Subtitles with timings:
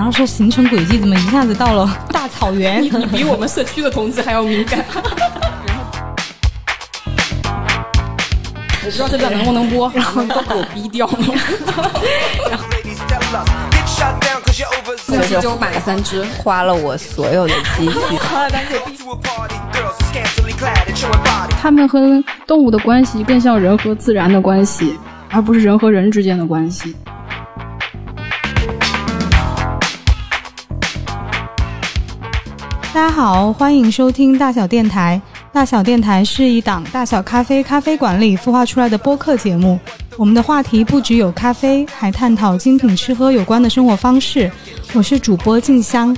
[0.00, 2.82] 然后说行程轨迹怎么一下子到了 大草原？
[2.82, 4.82] 你你比我们社区的同志还要敏感。
[8.80, 11.18] 我不知道这段能不能播，然后都给我逼掉了。
[15.06, 17.98] 这期就买了三只，花了我所有的积蓄。
[21.60, 24.98] 他们和动物的关系更像人和自然的关系，
[25.28, 26.96] 而不是人和人之间的关系。
[33.00, 35.18] 大家好，欢迎收听大小电台。
[35.54, 39.80] 大小电台是一档大小咖啡咖啡馆里孵化出来的播客节目。
[40.18, 44.52] 我们的话题不只有咖啡，还探讨精品吃喝有关的生活方式。
[44.92, 46.14] 我是主播静香。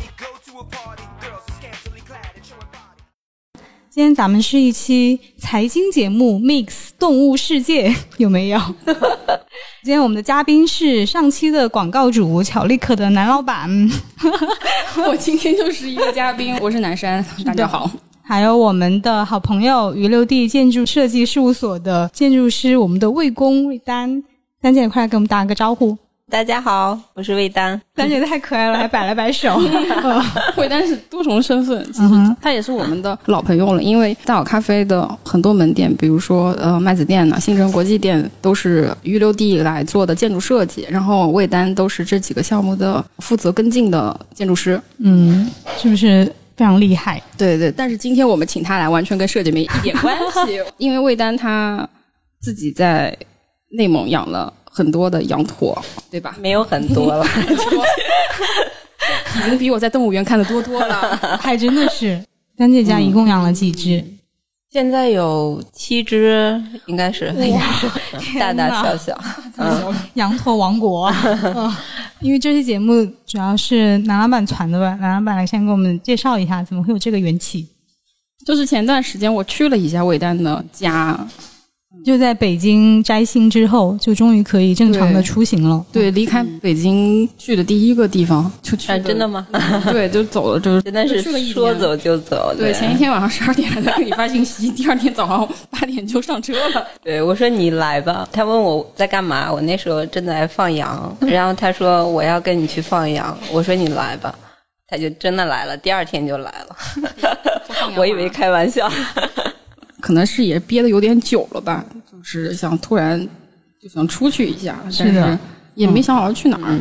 [3.94, 8.58] 今天咱们是一期财经节目，mix 动物世界 有没有？
[9.84, 13.68] 今天我们的嘉宾是上期的广告主巧力可的男老板，
[15.06, 17.90] 我今天就是一个嘉宾，我是南山，大家好。
[18.22, 24.24] 还有我们的好朋友余六地建筑设计事务所的建筑师，我们的魏工魏丹，
[24.62, 25.98] 丹姐快来给我们打个招呼。
[26.32, 27.78] 大家好，我是魏丹。
[27.94, 29.60] 丹姐太可爱了， 还摆了摆手。
[30.56, 33.82] 魏丹是多重身份，其实他也是我们的老朋友了。
[33.82, 40.86] 因为大好咖啡的很多门店，比如说呃麦子店呢、新城国际店，都是预留地来做的建筑设计。
[40.88, 44.80] 然后魏丹都是这几个项目的负责跟进的建筑师。
[45.00, 46.24] 嗯，是不是
[46.56, 47.22] 非常厉害？
[47.36, 50.16] 对对，但是今天我们请他来，完全跟设计没一点关
[50.46, 50.58] 系。
[50.78, 51.86] 因为魏丹他
[52.40, 53.14] 自己在
[53.76, 54.50] 内蒙养了。
[54.74, 55.78] 很多的羊驼，
[56.10, 56.34] 对吧？
[56.40, 57.26] 没有很多了，
[59.36, 61.14] 已经比我在动物园看的多多了。
[61.38, 62.18] 还真的是，
[62.56, 64.02] 丹姐家一共养了几只？
[64.70, 67.60] 现在有七只，应该是，应该
[68.18, 69.20] 是大大小小。
[69.58, 71.12] 嗯，羊驼王国。
[71.42, 71.76] 嗯，
[72.20, 74.96] 因为这期节目主要是南老板传的吧？
[74.98, 77.68] 南老板来先给我们介绍一下，怎么会有这个缘起？
[78.46, 81.28] 就是前段时间我去了一下伟丹的家。
[82.04, 85.84] 就在北京摘星之后，就终于可以正常的出行了。
[85.92, 88.88] 对，离开北京去的第一个地方就去。
[89.00, 89.46] 真的吗？
[89.90, 91.22] 对，就走了，就是真的是
[91.52, 92.52] 说走就走。
[92.58, 96.84] 对，前一天晚上十二点还在给你发信息，第二天早上八点就上车了。
[97.04, 98.28] 对，我说你来吧。
[98.32, 101.16] 他问我在干嘛，我那时候正在放羊。
[101.20, 104.34] 然后他说我要跟你去放羊，我说你来吧。
[104.88, 106.76] 他就真的来了，第二天就来了。
[107.96, 108.90] 我以为开玩笑。
[110.02, 113.16] 可能是也憋的有点久了吧，就是想突然
[113.80, 115.38] 就想出去一下，但是
[115.76, 116.76] 也没想好要去哪儿，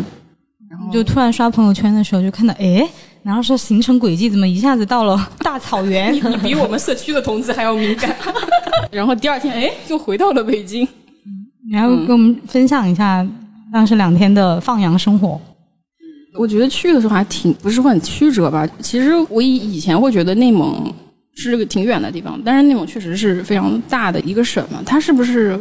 [0.67, 2.85] 然后就突然刷朋友圈的时候就看到，哎，
[3.21, 6.11] 然后说行程轨迹怎么一下子到了大草原？
[6.15, 8.15] 你你比我们社区的同志还要敏感。
[8.91, 10.87] 然后第二天，哎，就回到了北京。
[11.71, 13.25] 然后跟我们分享一下
[13.71, 15.39] 当时两天的放羊生活。
[16.33, 18.67] 我觉得去的时候还挺不是很曲折吧。
[18.79, 20.91] 其实我以以前会觉得内蒙。
[21.35, 24.81] 是个挺远的地方，但是内蒙确实是非常大的一个省嘛。
[24.85, 25.59] 它是不是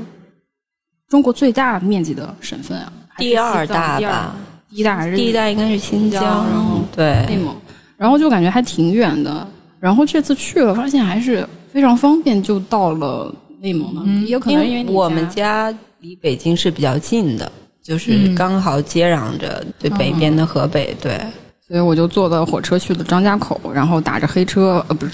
[1.09, 2.93] 中国最大面积的省份啊？
[3.17, 4.35] 第二大吧，
[4.69, 7.55] 第一大还是第一大应该是新疆，然后对内蒙，
[7.97, 9.47] 然后就感觉还挺远的。
[9.79, 14.05] 然后这次去了，发现还是非常方便，就到了内蒙了。
[14.25, 17.51] 也有可能因为我们家离北京是比较近的，
[17.83, 21.19] 就是刚好接壤着对北边的河北，对。
[21.67, 25.13] 所以我就坐的火车去了张家口，然后打着黑车，呃，不是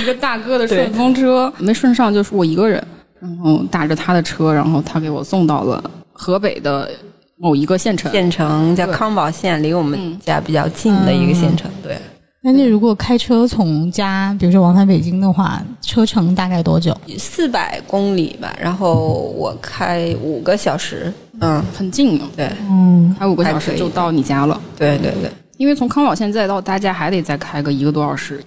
[0.00, 2.82] 一个大哥的顺风车，没顺上就是我一个人，
[3.20, 6.90] 然后打着他的车，然后他给我送到了河北的
[7.38, 11.70] 某一个县城，县城叫康保县，离我们家比较近的一个县城。
[11.82, 11.98] 对，
[12.42, 16.96] 那你如果开车从家，比如说往返北京的话，车程大概多久？
[17.18, 25.30] 四百公里吧，然后我开五个小时，嗯，很近，对，嗯，开五个小时就到你家了，对对对。
[25.58, 28.44] 因为从康保县再到大家还得再开个一个多小时，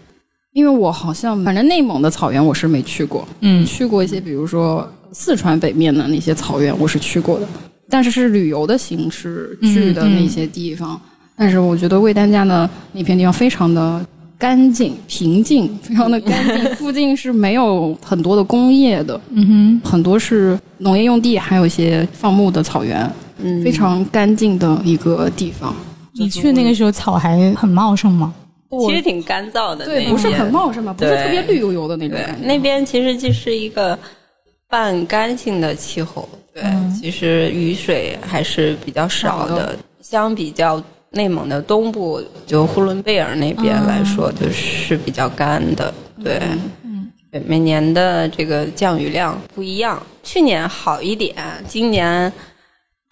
[0.59, 7.48] 因为我好像反正内蒙的草原我是没去过，嗯，去过一些比如说四川北面的那些草原我是去过的，
[7.89, 11.00] 但是是旅游的形式去的那些地方，
[11.38, 14.06] 但是我觉得魏丹家的那片地方非常的
[14.38, 23.10] 干净平静， 非常的干净， 附近是没有很多的工业的，嗯哼，很多是农业用地，还有一些放牧的草原，
[23.42, 25.74] 嗯，非常干净的一个地方。
[26.13, 28.34] 你去那个时候草还很茂盛吗？
[28.69, 32.45] 其实挺干燥的，对，不是很茂盛嘛，不是特别绿油油的那种感觉。
[32.45, 33.98] 那边其实就是一个
[34.68, 36.63] 半干性的气候，对，
[36.95, 39.75] 其实雨水还是比较少的。
[40.01, 45.94] 相比较内蒙的东部，就呼伦贝尔那边来说，就是比较干的。
[46.24, 46.39] 对，
[46.83, 51.36] 嗯，对，每年的这个降雨量不一样，去年好一点，
[51.68, 52.31] 今年。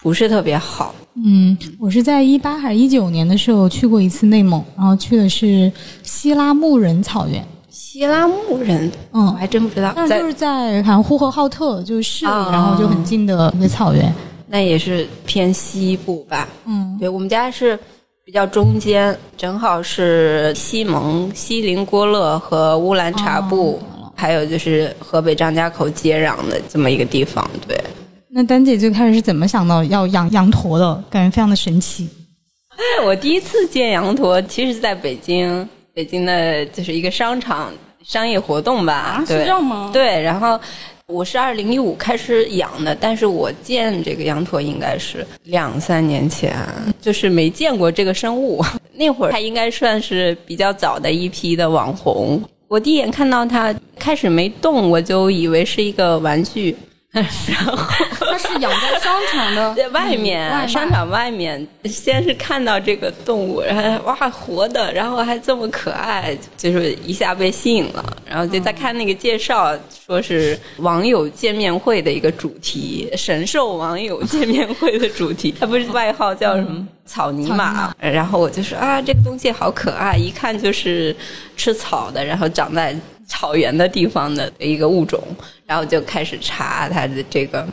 [0.01, 0.93] 不是特别好。
[1.15, 5.71] 嗯，我是在一八还是一九年的时候去过一次内蒙，然后去的是
[6.03, 7.43] 西拉木仁草原。
[7.69, 14.13] 希拉木仁，嗯，我还真不知道，那就是在好像呼和浩特，就是市里，啊然后就很近的一个草原。
[14.47, 16.47] 那也是偏西部吧？
[16.65, 17.77] 嗯，对我们家是
[18.23, 23.79] 比较中间，正好是西蒙、锡林郭勒和乌兰察布，
[24.15, 27.49] 还有就是河北张家口接壤的这么一个地方。
[27.67, 27.83] 对，
[28.29, 31.03] 那丹姐最开始是怎么想到要养羊驼的？
[31.09, 32.09] 感觉非常的神奇。
[33.05, 37.71] 我第一次见羊驼，其实是在北京，北京的就是一个商场
[38.03, 38.93] 商业活动吧。
[38.93, 39.89] 啊，是这样吗？
[39.93, 40.59] 对，然后
[41.07, 46.53] 我是二零一五开始养的，但是我见这个羊驼应该是两三年前，
[47.01, 48.63] 就是没见过这个生物。
[48.93, 52.41] 那会儿它应该算是比较早的一批的网红。
[52.67, 56.75] 我第一眼看到它开始没动，我就以为是一个玩具。
[57.13, 57.75] 然后
[58.19, 68.05] 它是养在商场的 在外面、嗯外商场外面，先是看到这个动物，然后哇活的，然后还这么可爱，就是一下被吸引了。
[68.29, 69.73] 然后就再看那个介绍，
[70.05, 76.85] 说是网友见面会的一个主题，神兽网友见面会的主题， 它不是外号叫什么？
[77.05, 81.15] 草泥马，然后我就说啊，这个东西好可爱，一看就是
[81.55, 82.93] 吃草的，然后长在
[83.27, 85.21] 草原的地方的一个物种，
[85.65, 87.67] 然后就开始查它的这个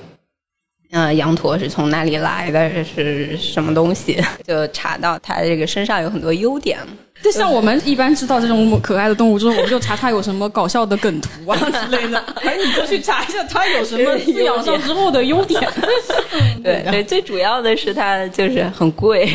[0.90, 4.22] 呃，羊驼是从哪里来的，是什么东西？
[4.46, 6.78] 就查到它这个身上有很多优点。
[7.22, 15.60] 就像我们一般知道这种可爱的动物之后，我们就查它有什么搞笑的梗图啊之类的，而你就去查一下它有什么 饲养上之后的优点。
[16.62, 19.26] 对对，最主要的是它就是很贵，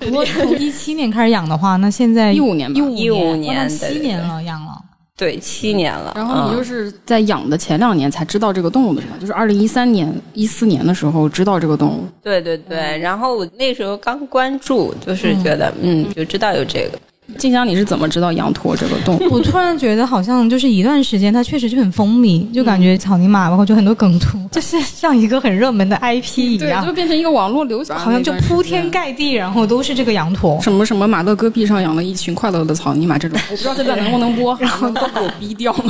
[0.00, 4.72] 不过从一七年开始养的话，那现在一五年吧一五15哇年那对七年了，养了。
[5.16, 6.12] 对，七年了。
[6.14, 9.14] 然后你就嗯是在养的前两年才知道这个动物的是吧？
[9.18, 12.04] 就是二零一三年、一四年的时候知道这个动物。
[12.22, 16.98] 对对对，然后我那时候刚关注，就是觉得嗯，就知道有这个。
[17.38, 19.34] 静香，你是怎么知道羊驼这个动物？
[19.34, 30.58] 我突然觉得好像就是一段时间，它确实就很风靡，就感觉草泥马，包括就很多梗图， 就是像一个很热门的 IP 一样对，样就，变成一个网络流行，好像就铺天盖地，然后都是这个羊驼。
[30.62, 35.84] 什么什么马勒戈壁上养了一群快乐的草泥马这种，我不知道这段能不能播，然后都给我逼掉了。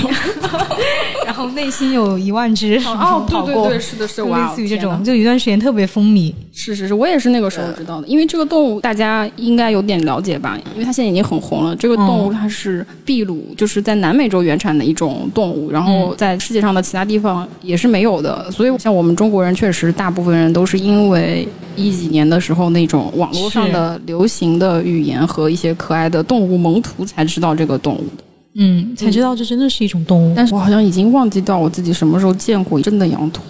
[1.24, 6.32] 然后内心有一万只哦，对，对对，是的，是就，类似于这种，就有一段时间特别风靡。
[6.52, 11.74] 是是是，我也是那个时候知道的，因为这个动物大家应该有点了解吧，因为它现在已经很红了。
[11.74, 18.50] 这个动物它是秘鲁，就是在南美洲原产的一种动物，然后在世界上的其他地方也是没有的。
[18.50, 28.24] 所以像我们中国人，确实大部分人都是因为一几年的时候那种网络上的流行的语言和一些可爱的动物萌图才知道这个动物的。
[28.58, 30.32] 嗯，才知道这真的是一种动物。
[30.34, 33.42] 但是我好像已经忘记掉我自己什么时候见过真的羊驼，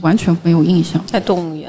[0.00, 1.02] 完全没有印象。
[1.06, 1.68] 在动物园，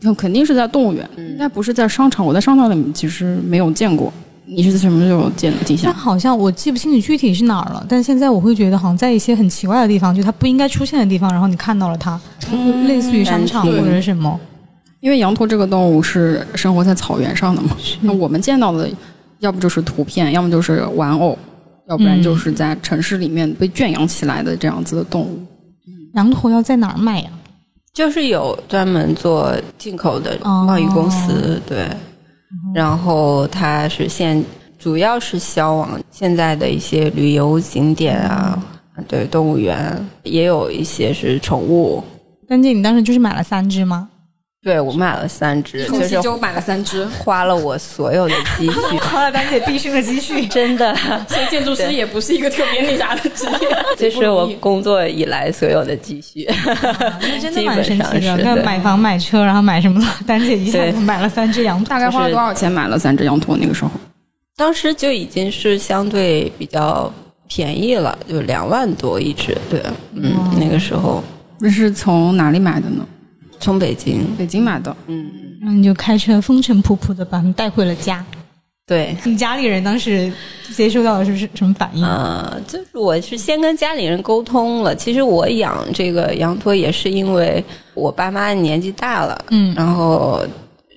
[0.00, 2.24] 那肯定是在动物园，应该不是在商场。
[2.24, 4.10] 我在商场里面其实没有见过。
[4.54, 5.90] 你是什么时候见的景象？
[5.92, 12.20] 但好像我记不清你具体是哪儿了，但现在我会觉得好像在一些很奇怪的地方，就它不应该出现的地方，然后你看到了它，
[12.86, 14.38] 类似于商场嗯或者什么。
[15.00, 18.88] 因为羊驼这个动物是生活在草原上的嘛，那我们见到的
[19.40, 21.36] 要不就是图片，要么就是玩偶，
[21.88, 25.40] 要不然就是在城市里面被圈养起来的这样子的动物。
[26.14, 27.30] 羊驼要在哪儿卖呀、
[27.92, 31.88] 就是有专门做进口的哦贸易公司，对，
[32.74, 34.42] 然后它是现
[34.78, 38.62] 主要是销往现在的一些旅游景点啊，
[39.06, 42.02] 对，动物园也有一些是宠物。
[42.48, 44.08] 丹姐，你当时就是买了三只吗？
[44.64, 50.46] 对我买了三只，就是买了三只，花了我所有的积蓄， 花了丹姐毕生的积蓄。
[50.46, 50.94] 真的，
[51.26, 56.46] 所以建筑师也不是一个特别那啥的职业，这是我工作以来所有的积蓄。
[57.20, 61.88] 那真的 蛮神奇的，基本上是对看买房买车，然后买什么了，丹姐一下子买了三只羊驼。
[61.88, 63.56] 大概花了多少钱买了三只羊驼？
[63.56, 63.90] 那个时候
[64.56, 67.12] 当时就已经是相对比较
[67.48, 69.58] 便宜了，就两万多一只。
[69.68, 69.82] 对，
[70.14, 71.20] 嗯，那个时候
[71.58, 73.04] 那是从哪里买的呢？
[73.62, 74.94] 从北京，北京买的。
[75.06, 75.30] 嗯，
[75.62, 78.22] 那你就开车风尘仆仆的把他们带回了家。
[78.84, 80.30] 对，你家里人当时
[80.74, 82.04] 接收到的是是什么反应？
[82.04, 84.94] 呃，就是我是先跟家里人沟通了。
[84.94, 87.64] 其实我养这个羊驼也是因为
[87.94, 90.44] 我爸妈年纪大了，嗯然后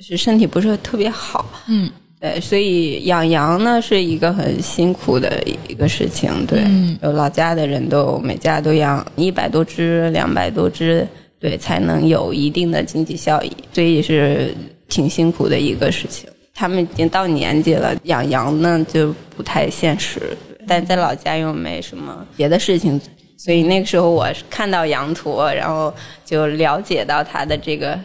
[0.02, 6.46] 是身体不是特别好，嗯对，所以养羊呢是一个很辛苦的一个事情。
[6.48, 11.08] 对，嗯有老家的人都每家都养一百多只、两百多只，
[11.40, 14.56] 对，才能有一定的经济效益，所以是
[14.88, 16.30] 挺辛苦的一个事情。
[16.54, 20.22] 他们已经到年纪了，养羊呢就不太现实，
[20.66, 23.00] 但在老家又没什么别的事情，
[23.38, 28.00] 所以那个时候我看到羊驼，然后就了解到它的这个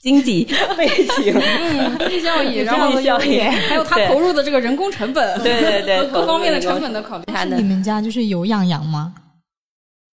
[0.00, 0.88] 经济 背
[1.22, 1.34] 景，
[1.98, 7.24] 经济效益， 然后效益 还有他投入的这个人工成本，对对对各方面的成本的考虑。
[7.26, 9.12] 他的你们家就是有养羊吗？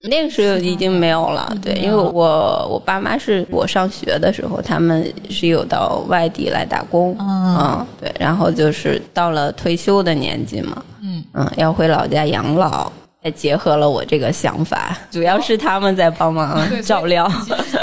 [0.04, 17.32] 那个时候已经没有了，对，因为我我爸妈是我上学的时候，他们是有到外地来打工，嗯嗯，对，然后就是到了退休的年纪嘛，嗯嗯，要回老家养老，也结合了我这个想法，主要是他们在帮忙照料，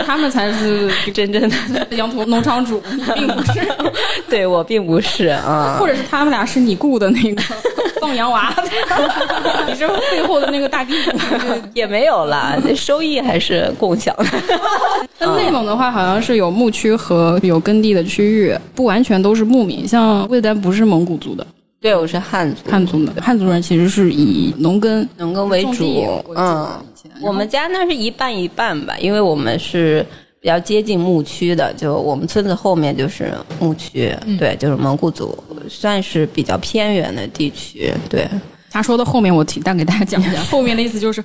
[0.07, 3.73] 他们才是 真正的， 羊驼农场主，你并不是，
[4.29, 7.43] 对我并不是啊，或者是他们俩是你雇的那个
[8.01, 8.55] 放羊娃，
[9.67, 11.13] 你是背后的那个大地主。
[11.73, 14.25] 也没有啦，收益还是共享的，
[15.19, 19.87] 但内蒙的话，好像是有牧区和有耕地的区域，不完全都是牧民。
[19.87, 21.47] 像魏丹不是蒙古族的，
[21.85, 26.67] 对，我是汉族，汉族的，汉族人其实是以农耕农耕为主嗯，
[27.21, 30.03] 我们家那是一半一半吧，因为我们是
[30.41, 35.37] 比较接近牧区的，就我们村子后面就是牧区，对，就是蒙古族，
[35.69, 38.27] 算是比较偏远的地区，对，
[38.71, 40.41] 他说的后面，我提但给大家讲一下。
[40.51, 41.23] 后面的意思就是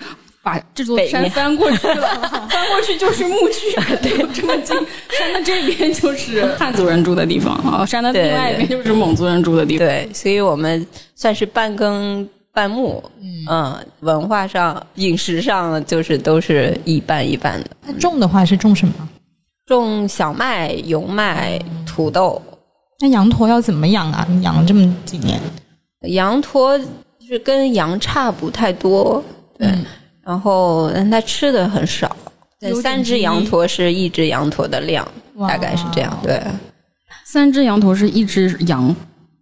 [0.53, 2.08] 把这座山翻过去了，
[2.50, 4.75] 翻过去就是牧区， 对， 这么近。
[5.18, 9.86] 山的这边就是汉族人住的地方啊，山的另外一边就是蒙族人住的地方。
[9.88, 13.03] 对，所以我们算是半耕半牧，
[13.50, 18.94] 嗯文化上、饮食上就是都是一半一半的，那种的话是种什么？
[19.65, 22.41] 种小麦、油麦、土豆，
[23.00, 24.25] 那羊驼要怎么养啊？
[24.29, 25.39] 你养了这么几年，
[26.08, 29.24] 羊驼就是跟羊差不太多，
[29.60, 29.86] 对，嗯
[30.24, 32.16] 然后但它吃的很少，
[32.60, 35.08] 对三只羊驼是一只羊驼的量，
[35.48, 36.42] 大概是这样，对，
[37.26, 38.96] 三只羊驼是一只羊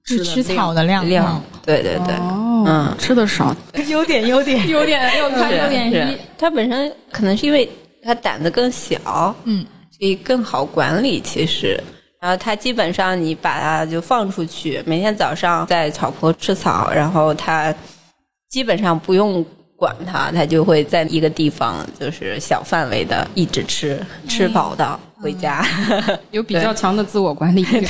[0.04, 2.96] 是吃草的量量，对对对，哦，嗯。
[2.98, 3.56] 吃的少，
[3.88, 5.92] 优点优点，优点优点优点。
[5.92, 6.18] 是。
[6.38, 7.70] 它本身可能是因为
[8.04, 11.20] 它胆子更小，嗯，所以更好管理。
[11.20, 11.82] 其实，
[12.22, 17.74] 然后它基本上你把它就放出去，每天早上在草坡吃草，然后它
[18.50, 19.46] 基本上不用
[19.78, 25.64] 管它，它就会在一个地方就是小范围的一直吃，吃饱的回家。
[26.32, 27.88] 有比较强的自我管理欲。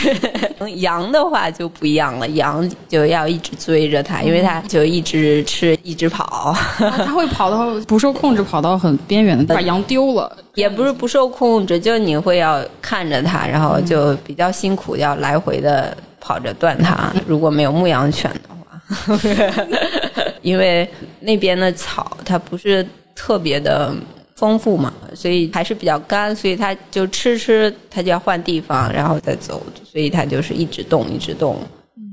[0.81, 6.53] 羊的话就不一样了，羊就要一直追着它，因为它就一直吃，一直跑。
[6.77, 10.37] 它会跑到不受控制，跑到很边缘的，把羊丢了。
[10.55, 17.13] 也不是不受控制，就你会要看着它，然后就比较辛苦，要来回的跑着断它。
[17.25, 18.56] 如果没有牧羊犬的话，
[20.41, 20.89] 因为
[21.19, 23.93] 那边的草它不是特别的
[24.35, 31.57] 丰富嘛，所以还是比较干，所以它就吃吃，它就要换地方，然后再走，所以它就是一直动，一直动。
[31.95, 32.03] 嗯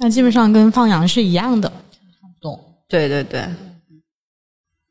[0.00, 2.58] 那基本上跟放羊是一样的，差不多。
[2.88, 3.44] 对对对，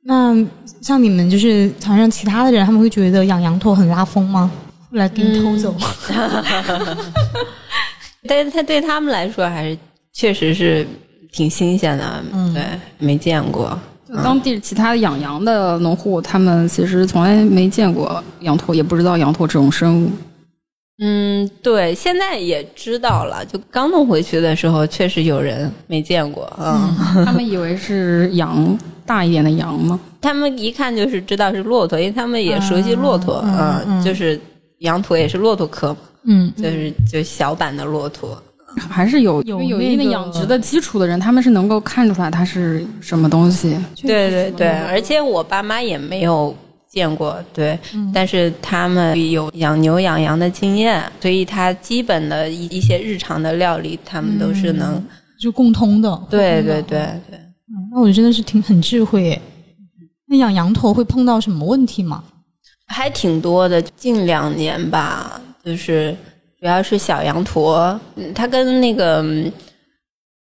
[0.04, 0.36] 那
[0.82, 4.52] 像你们就是船上其他的人，他们会觉得养羊驼很拉风吗？
[4.92, 5.74] 会来给你偷走？
[8.28, 9.78] 但是它对他们来说还是
[10.14, 10.86] 确实是
[11.38, 12.64] 挺新鲜的，嗯对，
[12.98, 13.78] 没见过。
[14.10, 20.10] 就当地其他养羊的农户，他们其实从来没见过羊驼，也不知道羊驼这种生物。
[21.00, 23.46] 嗯，对，现在也知道了。
[23.46, 26.52] 就刚弄回去的时候，确实有人没见过。
[26.58, 28.76] 嗯，他们以为是羊
[29.06, 30.00] 大一点的羊吗？
[30.20, 33.44] 他们一看就是知道是骆驼，因为他们也熟悉骆驼。
[33.46, 34.40] 嗯嗯，嗯就是
[34.80, 38.42] 羊驼也是骆驼科嘛，嗯，就是就小版的骆驼。
[38.78, 43.78] 还是有有因为有一定的养殖的基础的人，他们是能够看出来它是什么东西。
[44.02, 46.56] 对对对，而且我爸妈也没有
[46.90, 47.78] 见过，对，
[48.14, 55.04] 但是他们有养牛养羊的经验，所以他基本的一一些日常的料理，他们都是能。
[55.40, 56.20] 就共通的。
[56.32, 57.38] 对对对对。
[57.38, 59.42] 嗯那我真的是挺很智慧耶。
[60.26, 62.24] 那养羊驼会碰到什么问题吗？
[62.88, 66.16] 还挺多的，近两年吧，就是
[66.60, 69.52] 主要是小羊驼，嗯它跟那个嗯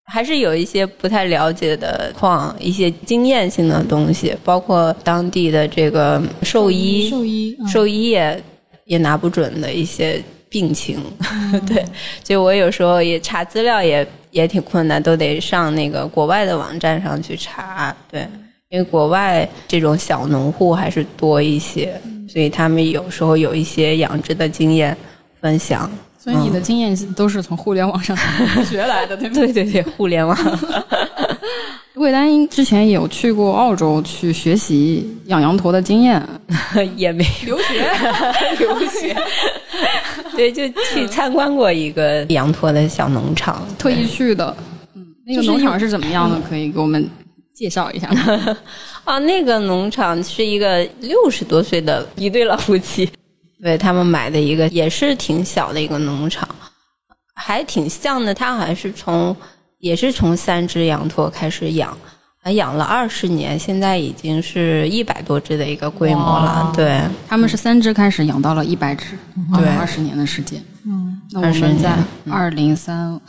[0.04, 8.42] 还是有一些不太了解的矿，一些经验性的东西，包括当地的这个兽医，兽医，嗯兽医也
[8.84, 11.02] 也拿不准的一些病情。
[11.66, 11.84] 对，
[12.22, 17.94] 就我有时候也查资料也也挺困难，都得上那个国外的网站上去查。
[18.10, 18.26] 对，
[18.70, 24.96] 因为国外这种小农户还是多一些，所以他们有时候有一些养殖的经验
[25.40, 25.90] 分享。
[26.26, 28.16] 所以你的经验都是从互联网上
[28.68, 29.52] 学来的，对不对？
[29.52, 30.36] 对对对，互联网。
[31.94, 36.20] 魏丹之前有去过澳洲去学习养羊驼的经验，
[36.96, 37.88] 也没留学。
[38.58, 39.16] 留学，
[40.34, 44.54] 对，就去参观过一个羊驼的小农场，特意去的。
[44.96, 46.40] 嗯，那个农场是怎么样的？
[46.48, 47.08] 可以给我们
[47.54, 48.56] 介绍一下吗？
[49.04, 53.08] 啊，那个农场是一个六十多岁的一对老夫妻，
[53.62, 56.48] 对他们买的一个也是挺小的一个农场，
[57.34, 58.34] 还挺像的。
[58.34, 59.34] 他好像是从
[59.78, 61.96] 也是从三只羊驼开始养，
[62.42, 66.72] 还养了二十年，现在已经是一百多只的一个规模了。
[66.74, 69.16] 对，他们是三只开始养到了一百只，
[69.54, 70.62] 对，二十年的时间。
[70.88, 71.96] 嗯，那我们在
[72.30, 73.18] 二零三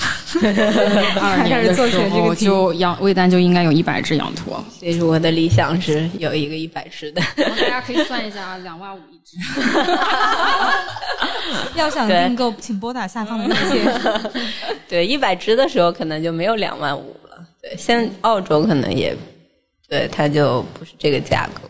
[1.20, 4.64] 二年的时候就养魏丹就应该有一百只羊驼。
[4.70, 7.20] 所以说我的理想是有一个一百只的。
[7.36, 9.36] 大家可以算一下啊，两万五一只。
[11.76, 13.92] 要想订购，请拨打下方的链接。
[14.88, 17.44] 对，一百只的时候可能就没有两万五了。
[17.60, 19.18] 对，现在澳洲可能也，
[19.90, 21.62] 对，它就不是这个价格。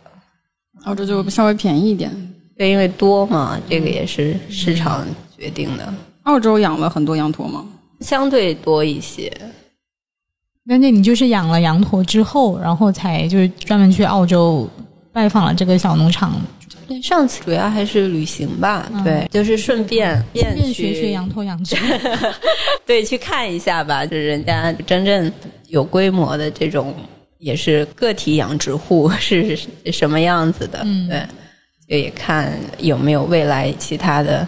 [0.84, 2.12] 澳洲就稍微便宜一点。
[2.58, 5.94] 对，因为多嘛，这个也是市场决定的。
[6.24, 7.66] 澳洲养了很多羊驼吗？
[8.02, 9.32] 相对多一些。
[10.64, 14.70] 那那你就是养了羊驼之后，然后才就是专门去澳洲
[15.14, 16.34] 拜访了这个小农场。
[17.04, 21.76] 上次主要还是旅行吧，对，就是顺便便学学羊驼养殖，
[22.86, 25.30] 对，去看一下吧，就是人家真正
[25.68, 26.96] 有规模的这种，
[27.40, 29.58] 也是个体养殖户 是
[29.92, 31.22] 什么样子的，对，
[31.90, 34.48] 就也看有没有未来其他的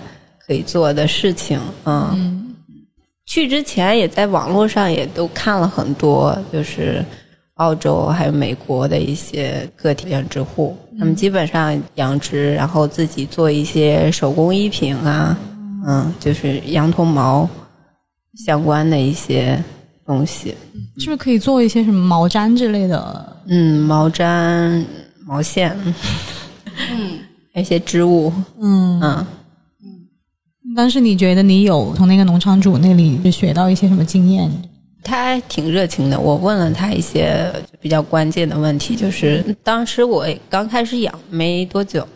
[0.49, 2.55] 可以做的事情，嗯。
[3.27, 7.05] 去之前也在网络上也都看了很多，就是
[7.57, 15.37] 澳洲还有美国的一些个体养殖户，他们基本上养殖，然后自己做一些手工艺品啊，
[15.85, 17.47] 嗯，就是羊驼毛
[18.47, 19.63] 相关的一些
[20.03, 20.55] 东西，
[20.97, 23.37] 是不是可以做一些什么毛毡之类的？
[23.45, 24.83] 嗯，毛毡、
[25.27, 25.77] 毛线，
[26.89, 27.19] 嗯，
[27.53, 29.25] 一些织物，嗯嗯。
[30.79, 34.49] 当时你觉得你有从那个农场主那里学到一些什么经验？
[35.03, 42.07] 他还挺热情的，我问了他一些比较关键的问题，就是当时我刚开始养没多久，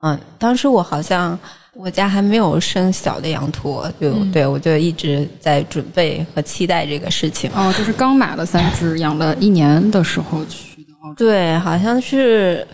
[0.00, 1.38] 嗯，当时我好像
[1.76, 7.48] 我家还没有生小的羊驼，就对我就一直在准备和期待这个事情。
[7.54, 10.90] 哦，就是刚买了三只，养了一年的时候去的。
[11.16, 12.66] 对，好像是。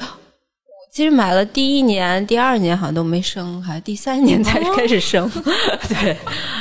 [0.94, 5.28] 其实买了第一年、第二年好像都没生，还第三年才开始生。
[5.90, 6.16] 对，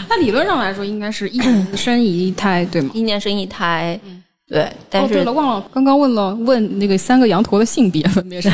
[0.09, 2.89] 那理论上来说应该是一年生一胎，对吗？
[2.95, 3.99] 一年生一胎，
[4.47, 4.67] 对。
[4.89, 8.51] 但是对了，忘了刚刚问了问那个三个羊驼的性别分别是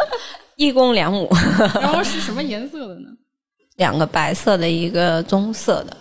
[0.56, 1.28] 一公两母。
[1.78, 3.10] 然后是什么颜色的呢？
[3.76, 5.94] 两个白色的，一个棕色的。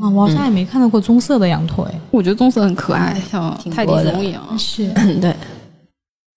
[0.00, 2.00] 啊，我好像也没看到过棕色的羊驼哎。
[2.12, 4.56] 我觉得棕色很可爱，像泰迪熊一样。
[4.56, 4.88] 是，
[5.20, 5.34] 对。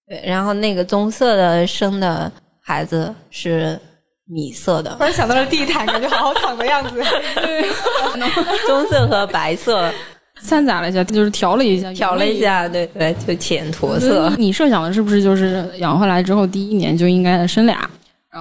[0.08, 2.30] 对，然后那个棕色的生的
[2.62, 3.78] 孩子是
[4.26, 4.94] 米色的。
[4.96, 7.02] 突然想到了地毯，感觉好好躺的样子。
[7.36, 7.64] 对，
[8.66, 9.90] 棕色和白色
[10.42, 14.30] 掺杂了一下，就是调了一下，调了一下，对对，就浅驼色。
[14.36, 17.88] 你设想的是不是就是养回来之后第一年就应该生俩？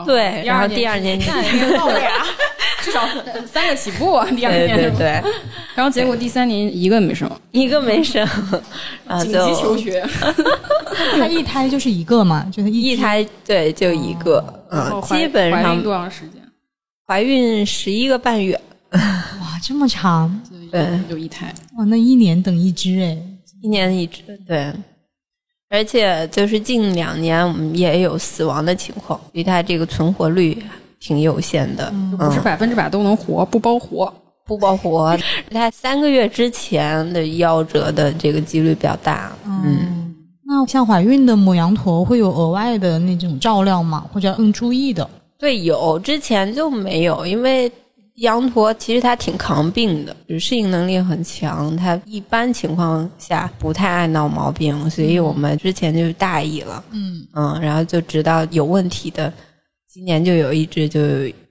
[0.05, 1.33] 对，然后第二年再
[1.77, 2.25] 造俩，
[2.83, 3.07] 至少
[3.47, 4.21] 三个起步。
[4.35, 5.23] 第二年对对，
[5.73, 8.27] 然后结果第三年一个没生，一个没生，
[9.21, 10.05] 紧急求学。
[11.17, 14.43] 他一胎就是一个嘛，就是一胎对，就一个。
[14.69, 16.41] 嗯，基本上怀孕多长时间？
[17.07, 18.59] 怀孕十一个半月。
[18.91, 20.41] 哇，这么长？
[20.69, 21.53] 对，有一胎。
[21.77, 23.17] 哇，那一年等一只哎，
[23.61, 24.73] 一年一只，对。
[25.69, 30.61] 而且就是近两年我们也有死亡的情况，因为它这个存活率
[31.03, 34.11] 挺有限的，不是百分之百都能活，不包活，
[34.45, 35.17] 不包活。
[35.51, 39.33] 它三个月之前的夭折的这个几率比较大。
[39.45, 44.05] 嗯，那像怀孕的母羊驼会有额外的那种照料吗？
[44.13, 45.09] 或者要嗯注意的？
[45.37, 47.69] 对，有之前就没有，因为。
[48.17, 51.75] 羊驼其实它挺抗病的，就是适应能力很强。
[51.75, 56.83] 它一般情况下不太爱闹毛病，所以我们之前就大意了。
[56.91, 59.33] 嗯嗯，然后就知道有问题的。
[59.93, 60.99] 今年就有一只，就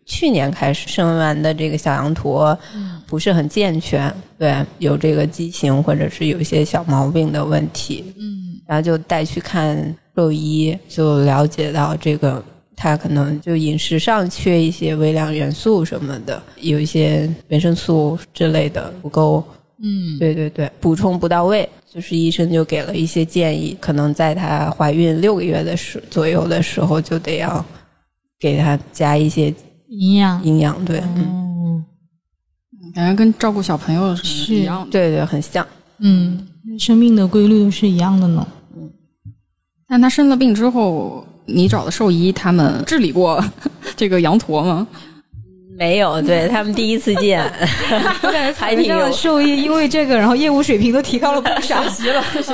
[0.05, 2.59] 去年开始生完的这个小羊驼，
[3.07, 8.05] 不是很健全，对，有这个畸形或者是有一些小毛病的问题。
[8.18, 12.44] 嗯，然后就带去看兽医，就了解到这个。
[12.74, 19.44] 它可能就饮食上缺一些微量元素什么的，有一些维生素之类的不够。
[19.78, 27.64] 嗯，对对对，补充不到位，就是医生就给了一些建议，可能在她怀孕六个月的时左右的时候就得要
[28.42, 29.55] 给他加一些
[29.88, 30.85] 营养营养。
[30.85, 31.83] 对，嗯，
[32.94, 35.66] 感觉跟照顾小朋友是一样，对对，很像。
[36.00, 36.46] 嗯，
[36.78, 38.46] 生命的规律都是一样的呢。
[38.76, 38.90] 嗯，
[39.88, 41.24] 但他生了病之后。
[41.44, 43.44] 你找的兽医他们治理过
[43.96, 44.87] 这个羊驼吗？
[45.76, 47.42] 没有，对他们第一次见。
[48.22, 51.92] 我感觉 才挺有兽医，因为这个，然后业务水平都提高了不少，了，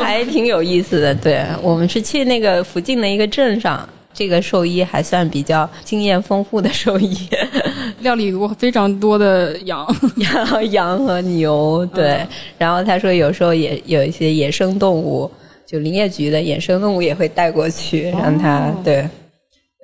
[0.03, 1.15] 还挺有意思的。
[1.15, 3.87] 对我们是去那个附近的一个镇上
[4.19, 7.17] 这个兽医还算比较经验丰富的兽医，
[8.03, 11.87] 料理过非常多的羊、羊、羊和牛。
[11.95, 12.27] 对，
[12.59, 15.31] 然后他说有时候也有一些野生动物，
[15.65, 19.09] 就林业局的野生动物也会带过去，让他对。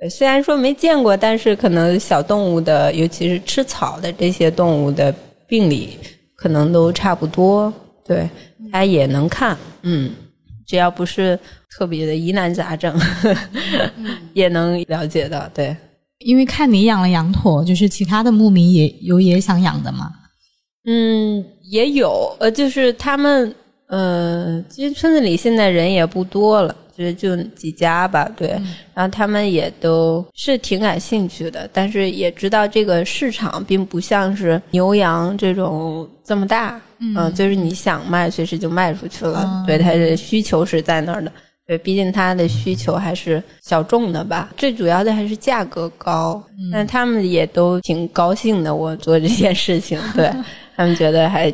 [0.09, 5.15] 虽然说没见过，但是可能小动物的，尤其是吃草的这些动物的
[5.47, 5.97] 病理，
[6.35, 7.73] 可能都差不多。
[8.05, 8.29] 对，
[8.71, 10.11] 他也能看，嗯，
[10.65, 12.95] 只要不是特别的疑难杂症，
[14.33, 15.47] 也能了解到。
[15.53, 15.75] 对，
[16.19, 20.11] 因为看你养了羊驼，就是其他的牧民也有也想养的嘛。
[20.87, 23.53] 嗯，也有，呃，就是他们，
[23.87, 26.75] 呃，其实村子里现在人也不多了。
[26.95, 28.49] 就就几家吧，对，
[28.93, 41.29] 然后他们也都是挺感兴趣的，但是也知道这个市场并不像是牛羊这种这么大，嗯，就是你想卖随时就卖出去了，对，它的需求是在那儿的，
[41.67, 50.31] 对，毕竟它的需求还是小众的吧，最主要的还是价格高，但他们也都挺高兴的，我做这件事情，对
[50.77, 51.53] 他们觉得还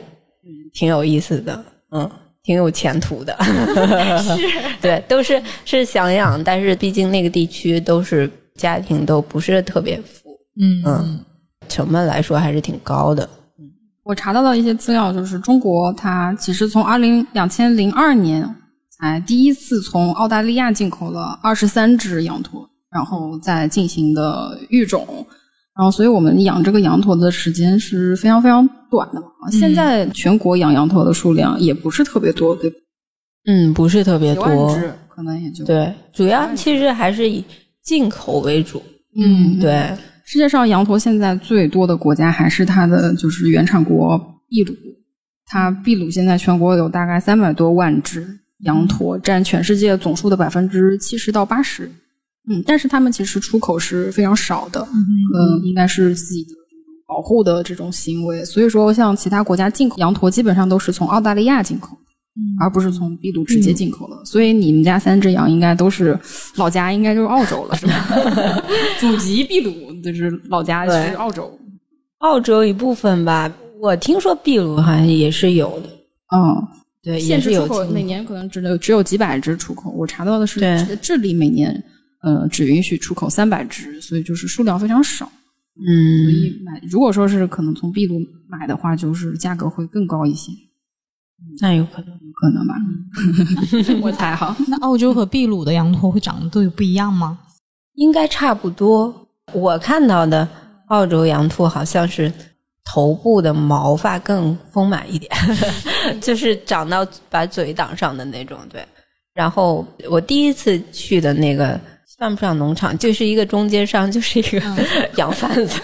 [0.72, 2.08] 挺有意思的，嗯。
[2.44, 4.38] 挺有前途的， 是，
[4.82, 11.26] 对，都是是想养，但是毕竟那个地区都是家庭都不是特别富，嗯嗯，
[11.70, 13.24] 成本来说还是挺高的。
[13.60, 13.70] 嗯，
[14.04, 18.44] 我查到的一些资料就是中国它其实从二零两千零二年
[18.90, 25.26] 才第一次从澳大利亚进口了二十三只羊驼，然后再进行的育种。
[25.74, 29.50] 然后，所以我们养这个羊驼的时间是非常非常短的嘛。
[29.52, 32.72] 现在全国养羊驼的数量也不是特别多，对
[33.46, 34.46] 嗯，不是特别多，
[35.08, 35.92] 可能也就对。
[36.14, 37.44] 主要其实还是以
[37.84, 38.84] 进口为主。
[39.16, 39.90] 嗯，对。
[40.26, 44.18] 世界上羊驼现在最多的国家还是它的就是原产国
[44.50, 44.74] 秘鲁。
[45.46, 48.26] 它秘鲁现在全国有大概三百多万只
[48.60, 51.92] 羊驼，占全世界总数的百分之七十到八十。
[52.50, 56.50] 嗯，但是他们其实出口是非常少的，嗯，应该是自己的
[57.08, 58.44] 保护的这种行为。
[58.44, 61.96] 所以说，像其他国家进口羊驼，基本上都是从澳大利亚进口，
[62.60, 64.26] 而不是从秘鲁直接进口的。
[64.26, 66.18] 所以你们家三只羊应该都是
[66.56, 68.08] 老家，应该就是澳洲了，是吧？
[69.00, 71.56] 祖籍秘鲁，就是老家是澳洲，
[72.20, 73.54] 澳洲一部分吧。
[73.80, 75.90] 我听说秘鲁好像也是有的，
[76.36, 76.68] 嗯，
[77.04, 77.68] 对，也是有。
[77.92, 79.92] 每年可能只有只有几百只出口。
[79.92, 80.60] 我查到的是，
[81.02, 81.84] 智利每年。
[82.22, 85.32] 呃，只允许出口三百只，所以就是数量非常少。
[85.76, 90.52] 嗯，所以买如果说是可能从秘鲁买的话，就是价格会更高一些。
[91.60, 92.76] 那有可能，有可能吧？
[94.04, 94.56] 我猜哈。
[94.68, 97.40] 那澳洲和秘鲁的羊驼会长得都有不一样吗？
[97.96, 99.28] 应该差不多。
[99.54, 100.48] 我看到的
[100.90, 102.32] 澳洲羊驼好像是
[102.84, 105.32] 头部的毛发更丰满一点，
[106.22, 108.60] 就是长到把嘴挡上的那种。
[108.70, 108.86] 对。
[109.34, 111.80] 然后我第一次去的那个。
[112.22, 114.62] 算不上农场，就是一个中间商，就是一个
[115.18, 115.82] 羊贩子。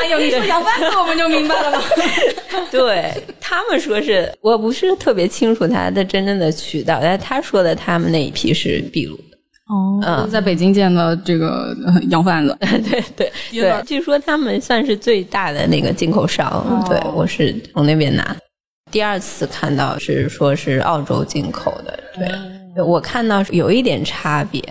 [0.00, 1.84] 哎呦，你说羊贩子，我们就明白了吗？
[2.72, 9.36] 对他们说是我不是特别清楚他的真正的渠道，但他说的他们那一批是秘鲁的。
[9.68, 11.76] 哦，嗯，在北京见的这个
[12.08, 12.56] 羊贩子。
[12.88, 16.82] 对对对，据说他们算是最大的那个进口商。
[16.88, 18.34] 对，我是从那边拿。
[18.90, 22.82] 第二次看到是说是澳洲进口的，对。
[22.82, 24.62] 我看到有一点差别，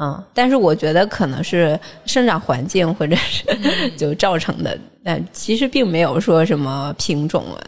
[0.00, 3.44] 嗯，但是我觉得可能是生长环境或者是
[3.96, 7.62] 就造成的，但其实并没有说什么品种啊。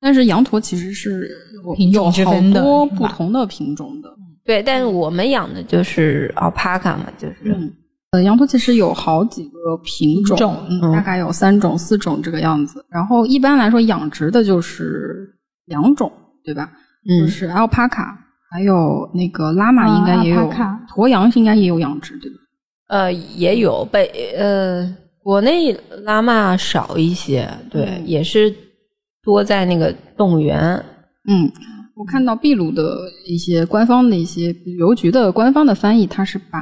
[0.00, 1.30] 但是羊驼其实是
[1.92, 4.08] 有好多不同的品种的，
[4.44, 4.62] 对。
[4.62, 7.56] 但是我们养的就是 alpaca 嘛，就是
[8.12, 10.38] 呃，羊驼其实有好几个品种，
[10.92, 12.84] 大概有三种、四种这个样子。
[12.90, 15.26] 然后一般来说养殖的就是
[15.64, 16.12] 两种，
[16.44, 16.70] 对吧？
[17.06, 18.14] 就是 alpaca。
[18.50, 20.52] 还有那个拉玛应该也有，
[20.86, 22.36] 驼羊应该也有养殖，对吧？
[22.88, 25.72] 呃，也有北呃，国内
[26.02, 28.54] 拉玛少一些，对，也是
[29.22, 30.60] 多在那个动物园。
[31.26, 31.50] 嗯，
[31.96, 36.60] 我看到秘鲁的一些官方的一些邮局的官方的翻译，它是把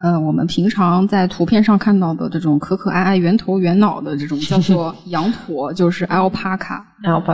[0.00, 6.80] 呃我们平常在图片上看到的这种可可爱爱、圆头圆脑的这种叫做 羊驼，就是 alpaca，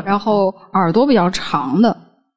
[0.04, 1.94] 然后耳朵比较长的。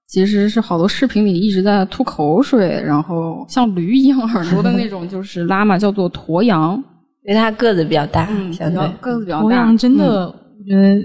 [0.08, 6.82] 其实是好多视频里一直在吐口水，然后像驴一样耳朵的那种， 就是拉玛，叫做驼羊，
[7.26, 9.42] 因为它个子比较大，相对个子比较大。
[9.42, 10.98] 驼羊真的，我觉得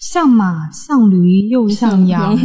[0.00, 2.36] 像马，像驴，又像羊，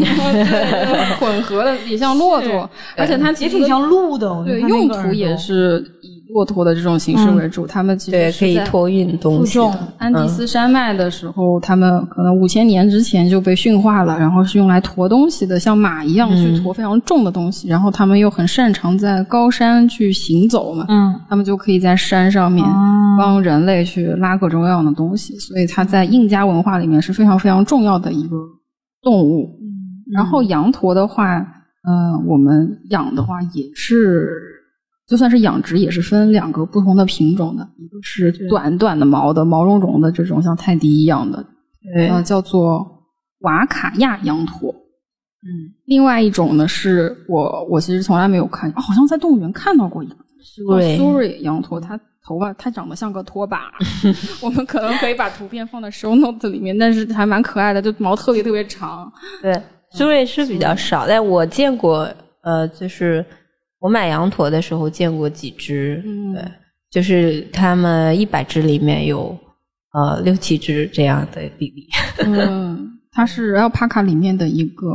[1.21, 4.43] 混合的也像骆驼，而且它其实挺像鹿的。
[4.43, 6.02] 对，用途也是以
[6.33, 9.59] 骆驼的这种形式为主，他们其实可以托运东西。
[9.99, 17.67] 安第斯山脉的时候，他们可能五千年之前就被驯化了，然后是用来驮东西的，像马一样去驮非常重的东西。
[17.67, 22.65] 然后他们又很擅长在高山去行走嘛，嗯，他们就可以在山上面
[23.17, 25.37] 帮人类去拉各种各样的东西。
[25.37, 28.35] 所以它在印加文化里面是非常非常重要的一个
[29.03, 29.49] 动物。
[30.11, 34.49] 然后羊驼的话，嗯，我们养的话也是。
[35.05, 41.45] 就算是养殖，也是分两个不同的品种的，一个是短短的毛的、毛茸茸的这种像泰迪一样的，
[42.09, 42.85] 呃，叫做
[43.39, 44.73] 瓦卡亚羊驼。
[45.43, 50.15] 嗯，另外一种呢，是我我其实从来没有看，好像在动物园看到过一个
[50.95, 53.73] 苏瑞羊驼，它头发它长得像个拖把。
[54.41, 59.11] 我们可能可以把图片放在 show notes 里面，但是还蛮可爱的，就毛特别特别长。
[59.41, 59.61] 对，
[59.91, 62.09] 苏瑞是比较少，但我见过，
[62.41, 63.23] 呃，就是。
[63.83, 66.01] 我买羊驼的时候见过几只，
[66.33, 66.41] 对，
[66.89, 69.37] 就是他们一百只里面有
[69.91, 71.85] 呃六七只这样的比例。
[72.25, 74.87] 嗯，它是 alpaca 里面的一个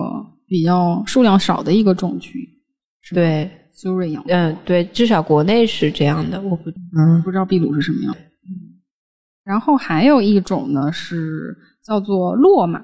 [0.46, 2.40] 比较数量少的一个种群。
[3.14, 4.24] 对，苏瑞羊。
[4.26, 6.40] 嗯，对，至少国内是这样的。
[6.40, 8.14] 我不，嗯，不知道秘鲁是什么样。
[8.16, 8.80] 嗯，
[9.44, 12.82] 然后还有一种呢是叫做骆马，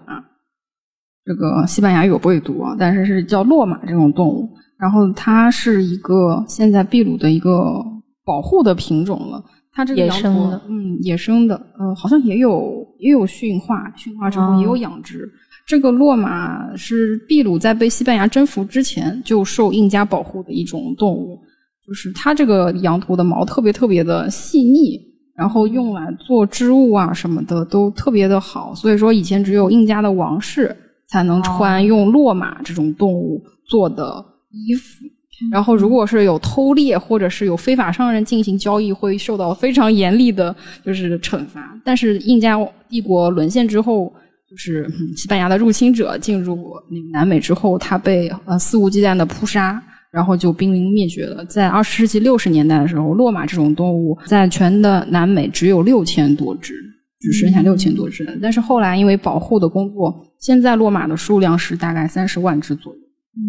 [1.24, 4.54] 这个西班牙语我不会读啊，但是是叫骆马这种动物。
[4.84, 7.82] 然后它是一个现在秘鲁的一个
[8.22, 9.42] 保护的品种了。
[9.72, 15.26] 它这个羊驼，嗯，野生的，呃，好像也有也有驯化，驯化之后也有养殖。
[15.66, 21.40] 这个骆马是秘鲁在被西班牙征服之前就受印加保护的一种动物。
[21.86, 25.00] 就是它这个羊驼的毛特别特别的细腻，
[25.34, 28.74] 然后用来做织物啊什么的都特别的好。
[28.74, 30.76] 所以说以前只有印加的王室
[31.08, 34.22] 才能穿用骆马这种动物做的。
[34.54, 35.04] 衣服，
[35.50, 41.76] 然后如果是有偷猎或者是有非法商人进行交易，会受到非常严厉的，就是惩罚。
[41.84, 42.56] 但是印加
[42.88, 44.12] 帝国沦陷之后，
[44.48, 46.56] 就是西班牙的入侵者进入
[46.90, 51.44] 那个南美之后，他被呃肆无忌惮的扑杀，然后就濒临灭绝了。
[51.46, 56.74] 在二十世纪六十年代的时候，骆马这种动物在全的南美只有六千多只，
[57.20, 58.24] 只剩下六千多只。
[58.40, 63.00] 但是后来因为保护的工作，现在骆马的数量是大概三十万只左右。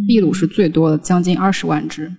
[0.08, 2.12] 秘鲁是最多的，将近二十万只。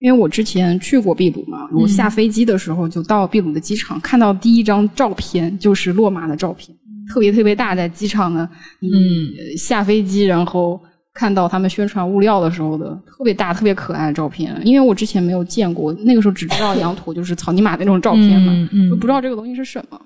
[0.00, 6.76] 因为我之前去过秘鲁嘛，我下飞机的时候就到秘鲁的机场，看到第一张照片就是落马的照片，
[7.08, 8.48] 特别特别大，在机场呢。
[8.80, 10.80] 嗯，下飞机然后
[11.14, 14.60] 看到他们宣传物料的时候的特别大、特别可爱的照片。
[14.64, 20.00] 因为我之前没有见过，那个时候只知道 羊驼就是草泥马那种照片嘛，就不知道这个东西是什么。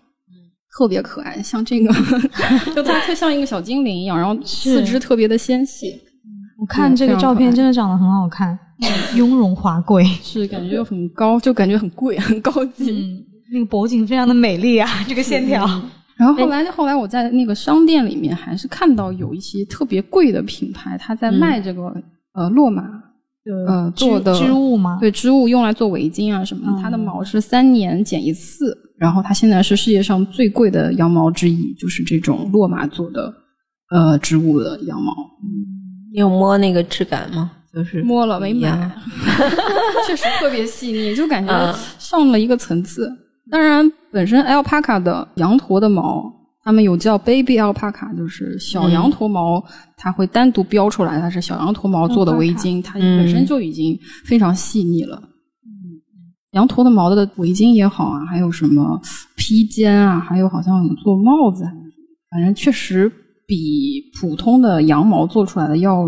[0.77, 1.91] 特别可爱，像这个，
[2.77, 5.99] 就它特像一个小精灵一样，然后四肢特别的纤细。
[6.59, 8.59] 我看这个照片真的长得很好看，
[9.15, 12.91] 雍容华贵， 是感觉很高，就感觉很贵，很高级。
[12.91, 15.67] 嗯，那个脖颈非常的美丽啊，这个线条。
[16.17, 21.93] 然后后来，后来我在那个商店里面还是看到有一些特别贵的品牌，他在卖这个
[22.33, 22.83] 呃骆马
[23.69, 24.97] 呃做的织物吗？
[24.99, 26.83] 对，织物用来做围巾啊什么的。
[26.83, 33.31] 它的毛是三年剪一次，然后它现在是世界上最贵的羊毛之一，就是这种骆马做的
[33.91, 35.13] 呃织物的羊毛。
[36.13, 37.51] 你有摸那个质感吗？
[37.73, 38.91] 就是摸了没买，
[40.07, 43.11] 确实特别细腻，就感觉上了一个层次。
[43.51, 46.25] 当然，本身 alpaca 的羊驼的毛，
[46.65, 49.63] 他们有叫 baby alpaca，就是小羊驼毛，
[49.95, 55.21] 它会单独标出来，它是小羊驼毛做的围巾，它本身就已经非常细腻了。
[55.23, 56.01] 嗯，
[56.53, 58.99] 羊驼的毛的围巾也好啊，还有什么
[59.37, 61.65] 披肩啊，还有好像有做帽子，
[62.31, 63.13] 反正确实。
[63.47, 66.05] 比普通的羊毛做出来的要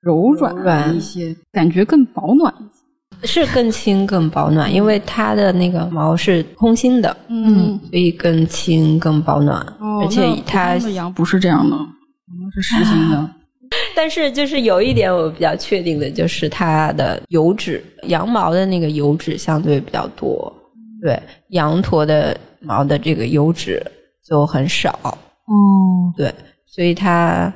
[0.00, 9.64] 柔软一些，感觉更保暖一些，是更轻更保暖，因为它的那个毛是空心的，嗯，所以更轻更保暖。
[10.02, 13.30] 而且它的羊不是这样的，我们是实心的。
[13.94, 20.52] 但是就是有一点我比较确定的，就是它的油脂，羊毛的那个油脂相对比较多，
[21.00, 21.18] 对，
[21.50, 23.80] 羊驼的毛的这个油脂
[24.28, 24.98] 就很少。
[25.04, 26.34] 哦，对。
[26.74, 27.52] 所以它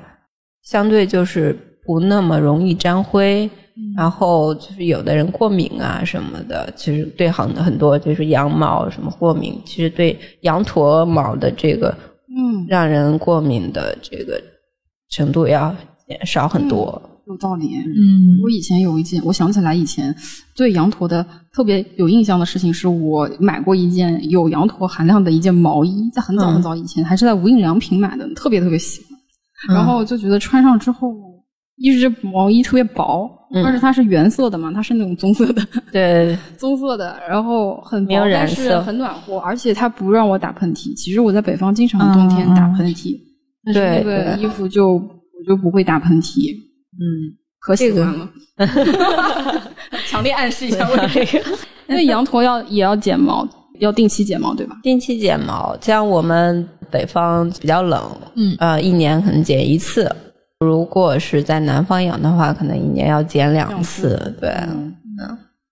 [0.62, 3.48] 相对就是不那么容易沾灰，
[3.96, 11.96] 然后就是有的人过敏啊什么的，其实对很很多就是羊毛什么过敏，其实对羊驼毛的这个
[12.28, 14.38] 嗯让人过敏的这个
[15.08, 15.74] 程度要
[16.24, 17.00] 少很多。
[17.28, 20.14] 有道理，嗯，我以前有一件，我想起来以前
[20.54, 29.05] 对羊驼的特别有印象的事情，是我买过一件有羊驼含量的一件毛衣，在很早很早以前，还是在无印良品买的，特别特别喜欢。
[29.68, 31.12] 然后就觉得穿上之后
[31.76, 33.30] 一是毛衣特别薄，
[33.64, 40.94] 二是它是原色的嘛，它是那种棕色的，对， 棕色的，然后很薄，但是很暖和，而且它不让我打喷嚏。
[40.96, 43.14] 其实我在北方经常冬天打喷嚏，
[43.64, 46.54] 但是那个衣服就我就不会打喷嚏。
[46.98, 48.30] 嗯，可喜欢了，
[50.08, 51.44] 强烈暗示一下我这个，
[51.88, 53.46] 因为羊驼要也要剪毛，
[53.78, 54.76] 要定期剪毛，对吧？
[54.82, 58.02] 定期剪毛，像我们北方比较冷，
[58.34, 60.10] 嗯，呃，一年可能剪一次。
[60.60, 64.34] 如果是在南方养的话，可能一年要剪两次。
[64.40, 64.94] 对，嗯，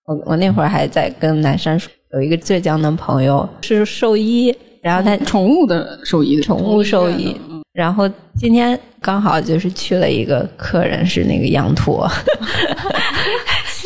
[0.05, 1.79] 我我那会儿还在跟南山
[2.13, 7.35] 有一个浙江的朋友是兽医，然后他宠物的兽医，宠物兽医。
[7.73, 12.09] 然后今天刚好就是去了一个客人是那个羊驼，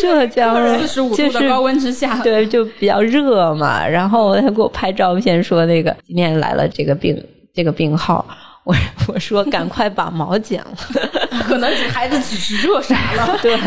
[0.02, 3.88] 浙江人，四十五度的高温之下，对，就比较热嘛。
[3.88, 7.22] 然后他给我拍照片说那个今天来了这个病，
[7.54, 8.26] 这个病号。
[8.66, 8.76] 我
[9.08, 10.78] 我说赶快把毛剪了，
[11.48, 13.36] 可能孩子只是热傻了。
[13.42, 13.58] 对，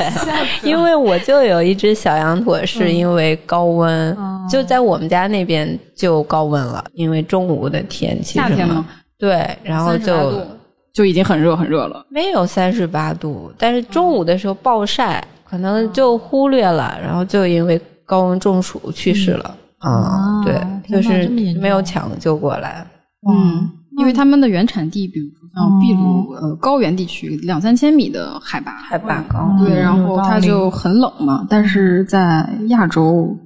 [0.62, 4.16] 因为我就有一只小羊驼，是因为高温，
[4.49, 8.87] 就在我们家那边就高温了，因为中午的天气，夏天吗？
[9.18, 10.47] 对，然后就
[10.92, 12.05] 就已经很热很热了。
[12.09, 19.55] 没有三十八度，但是中午的时候暴晒，可能就忽略了，然后就因为高温中暑去世了。
[19.81, 21.29] 啊，对，就是
[21.61, 22.87] 没有抢救过来。
[23.29, 23.71] 嗯。
[23.99, 31.47] 因为他们的原产地，比如说像秘鲁呃高原地区，两三千米的海拔，海拔高，对，然后它就很冷嘛。
[31.47, 33.37] 但是在亚洲，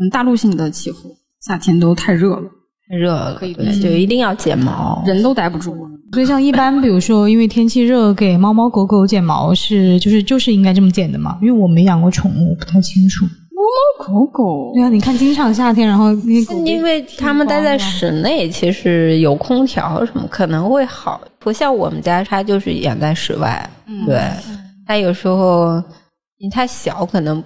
[0.00, 2.48] 嗯，大陆性的气候，夏天都太热了，
[2.88, 5.74] 太热了，可以就一定要剪毛，人都待不住。
[6.12, 11.38] 所以像一般，比如说因为天气热，给猫猫狗狗剪毛是就是就是应该这么剪的嘛？
[11.42, 13.24] 因为我没养过宠物，不太清楚。
[13.24, 16.12] 猫猫狗狗，对啊，你看，经常夏天，然后
[16.64, 21.20] 因为他们待在室内，其实有空调什么可能会好。
[21.40, 23.70] 不像我们家，它就是养在室外。
[24.06, 24.20] 对，
[24.86, 25.82] 它有时候
[26.40, 27.42] 你太小，可能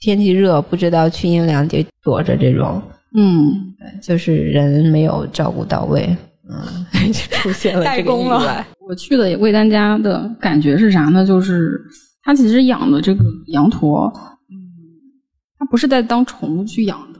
[0.00, 2.80] 天气热，不知道去阴凉地躲着这种。
[3.14, 3.52] 嗯，
[4.02, 6.16] 就是人没有照顾到位，
[6.50, 8.66] 嗯，就 出现了这个意外。
[8.88, 11.24] 我去的魏丹家的感觉是啥呢？
[11.24, 11.80] 就是
[12.22, 14.12] 他其实养的这个羊驼。
[14.50, 14.58] 嗯
[15.58, 17.18] 它不是在当宠物去养的，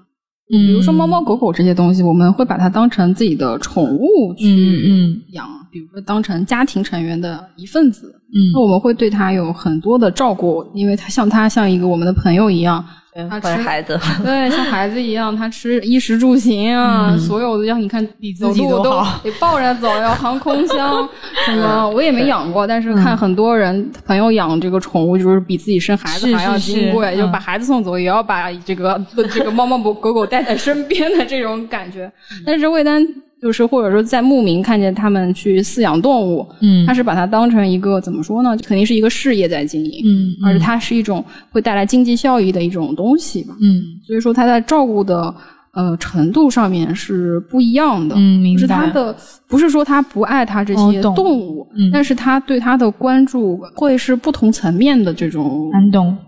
[0.50, 12.82] 嗯，比如说猫猫狗狗这些东西，我们会把它当成自己的宠物去养，比如说当成家庭成员的一份子，嗯，那我们会对它有很多的照顾，因为它像它像一个我们的朋友一样。
[13.28, 18.06] 他吃孩子， 对，像孩子一样，他吃衣食住行啊，所有的让你看，
[18.38, 21.08] 走路都得抱着走，要航空箱
[21.44, 29.00] 什么，我也没养过，但是看很多人朋友养这个宠物，就是比自己生孩子还要金贵，就把孩子送走，也要把这个
[29.32, 32.10] 这个猫猫狗狗狗带在身边的这种感觉。
[32.46, 33.06] 但是魏丹。
[33.40, 38.56] 就是或者说在牧民看见他们去饲养动物，嗯，他是把它当成一个怎么说呢？
[38.58, 45.34] 肯定是一个事业在经营，嗯，而且它是一种会带来经济效益的一种东西吧，嗯，所以说他在照顾的
[45.72, 48.60] 呃程度上面是不一样的，嗯，明白。
[48.60, 49.16] 是他的
[49.48, 55.70] 不是说他不爱他这些动物，嗯但是他对他的关注会是不同层面的这种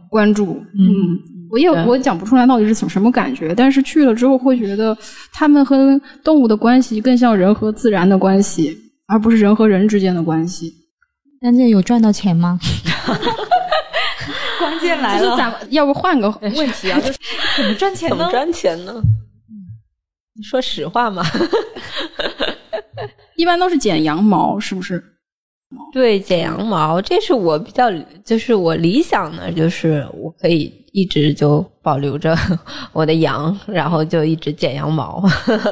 [0.08, 1.18] 关注，嗯。
[1.52, 4.96] 我也我讲不出来到底是什什么感觉，但是去了之后会觉得
[5.32, 8.74] 他们和动物的关系更像人和自然的关系，
[9.06, 10.72] 而不是人和人之间的关系。
[11.40, 12.58] 关键有赚到钱吗？
[14.58, 16.98] 关键来了，咱要不换个问题啊？
[17.00, 17.18] 就是
[17.58, 18.16] 怎么赚钱呢？
[18.16, 18.94] 怎么赚钱呢？
[20.34, 21.22] 你说实话嘛？
[23.36, 25.02] 一般都是剪羊毛，是不是？
[25.92, 27.90] 对，剪羊毛，这是我比较
[28.24, 30.72] 就是我理想的，就是我可以。
[30.94, 32.36] 一直就保留着
[32.92, 35.24] 我的羊，然后就一直剪羊毛。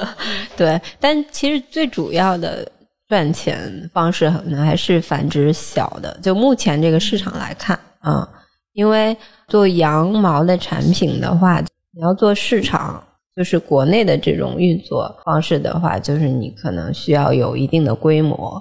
[0.57, 2.67] 对，但其实最主要的
[3.07, 3.61] 赚钱
[3.93, 6.19] 方式可能还是繁殖小的。
[6.23, 8.27] 就目前这个市场来看，啊，
[8.73, 9.15] 因为
[9.47, 11.61] 做羊毛的产品的话，
[11.93, 13.05] 你要做市场，
[13.37, 18.59] 就是国内的这种运作方式的话，就是你可能需要有一定的规模，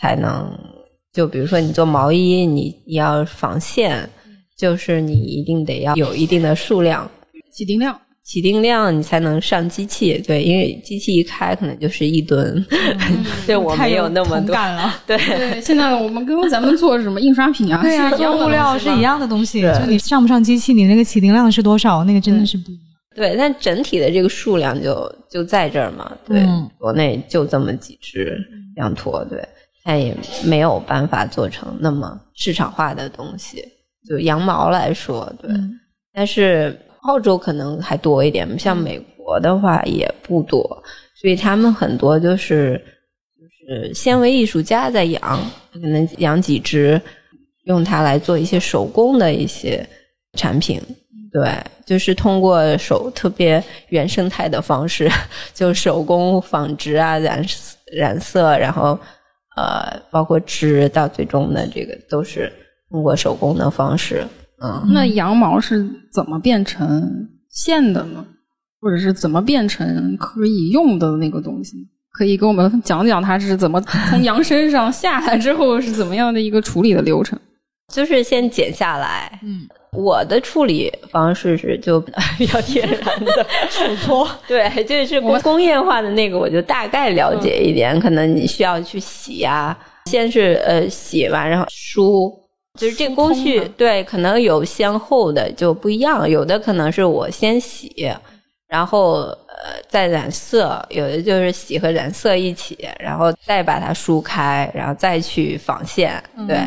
[0.00, 0.50] 才能
[1.12, 4.08] 就比如说你做毛衣，你你要纺线。
[4.58, 7.10] 就是你一定得要有一定的数量，
[7.50, 10.18] 起定量，起定量你才能上机器。
[10.18, 12.62] 对，因为机器一开可能就是一吨，
[13.46, 14.54] 对我没有那么多。
[15.08, 19.62] 对对，现在我们跟咱们做什么印刷品啊，对啊，做物料是一样的东西。
[19.62, 22.84] 就你上不上机器，你那个起定量是多少，那个真的是不一样。
[23.16, 26.12] 对，但整体的这个数量就就在这儿嘛。
[26.26, 26.46] 对，
[26.76, 28.38] 国内就这么几只
[28.76, 29.42] 羊驼，对，
[29.82, 33.64] 它也没有办法做成那么市场化的东西。
[34.08, 35.50] 就羊毛来说，对，
[36.12, 40.60] 但是澳洲可能还多一点，像美国的话也不多，
[41.20, 42.82] 所以他们很多就是
[43.38, 45.38] 就是纤维艺术家在养，
[45.72, 47.00] 可能养几只，
[47.64, 49.86] 用它来做一些手工的一些
[50.32, 50.80] 产品。
[51.30, 51.48] 对，
[51.86, 55.08] 就是通过手特别原生态的方式，
[55.54, 57.44] 就手工纺织啊、染
[57.92, 58.98] 染色，然后
[59.60, 62.50] 呃，包括织到最终的这个都是
[62.88, 64.26] 通过手工的方式。
[64.62, 68.24] 嗯，那羊毛是怎么变成线的呢？
[68.80, 71.76] 或者是怎么变成可以用的那个东西？
[72.12, 77.38] 可以给我们讲讲它是怎么从羊身上下来之后是怎么样的一个处理的流程？
[77.92, 82.00] 就是先剪下来，嗯，我的处理方式是就
[82.38, 83.46] 比较天然的。
[83.68, 89.76] 手搓，对，就是工工业化的那个，我就大概了解一点，可能你需要去洗啊，
[90.06, 92.32] 先是呃洗完然后梳，
[92.78, 98.12] 就是这个工序对，可能有先后的就不一样，有的可能是我先洗，
[98.68, 106.58] 然后呃再染色，有的就是洗和染色一起，然后再把它梳开，然后再去纺线，对。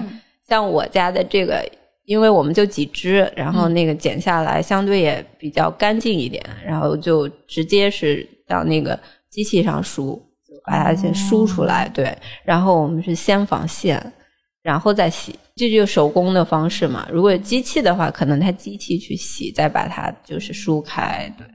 [0.46, 1.66] 像我家的这个，
[2.06, 9.00] 因为我们就几只，然后那个剪下来相对也比较干净一点，然后就直接是到那个
[9.30, 10.22] 机器上梳，
[10.66, 12.16] 把它先梳出来，对。
[12.44, 14.14] 然后我们是先纺线，
[14.62, 17.08] 然后再洗，这就手工的方式嘛。
[17.12, 21.48] 如果机器的话，可能它机器去洗，再把它就是梳开，对。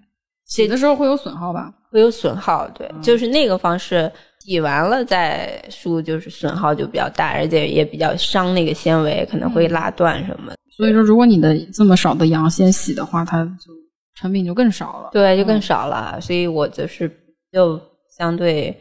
[0.47, 1.71] 洗的时候会有损耗吧？
[1.91, 4.11] 会有损耗，对，就是那个方式。
[4.41, 10.53] 洗完了再梳，就是损耗就比较大，而且也比较伤那个纤维，可能会拉断什么。
[10.75, 13.73] 所以说，如果你的这么少的羊先洗的话，它就
[14.15, 15.11] 成品就更少了。
[15.13, 16.21] 对，就更少了。
[16.21, 17.11] 所以我就是
[17.53, 17.81] 就
[18.17, 18.75] 相对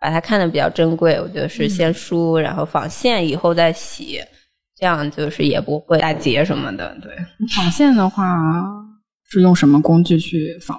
[0.00, 4.20] 把它看的比较珍贵，我就是先梳，然后纺线以后再洗，
[4.76, 6.96] 这样就是也不会打结什么的。
[7.00, 7.12] 对，
[7.56, 8.36] 纺线的话
[9.30, 10.78] 是用什么工具去纺？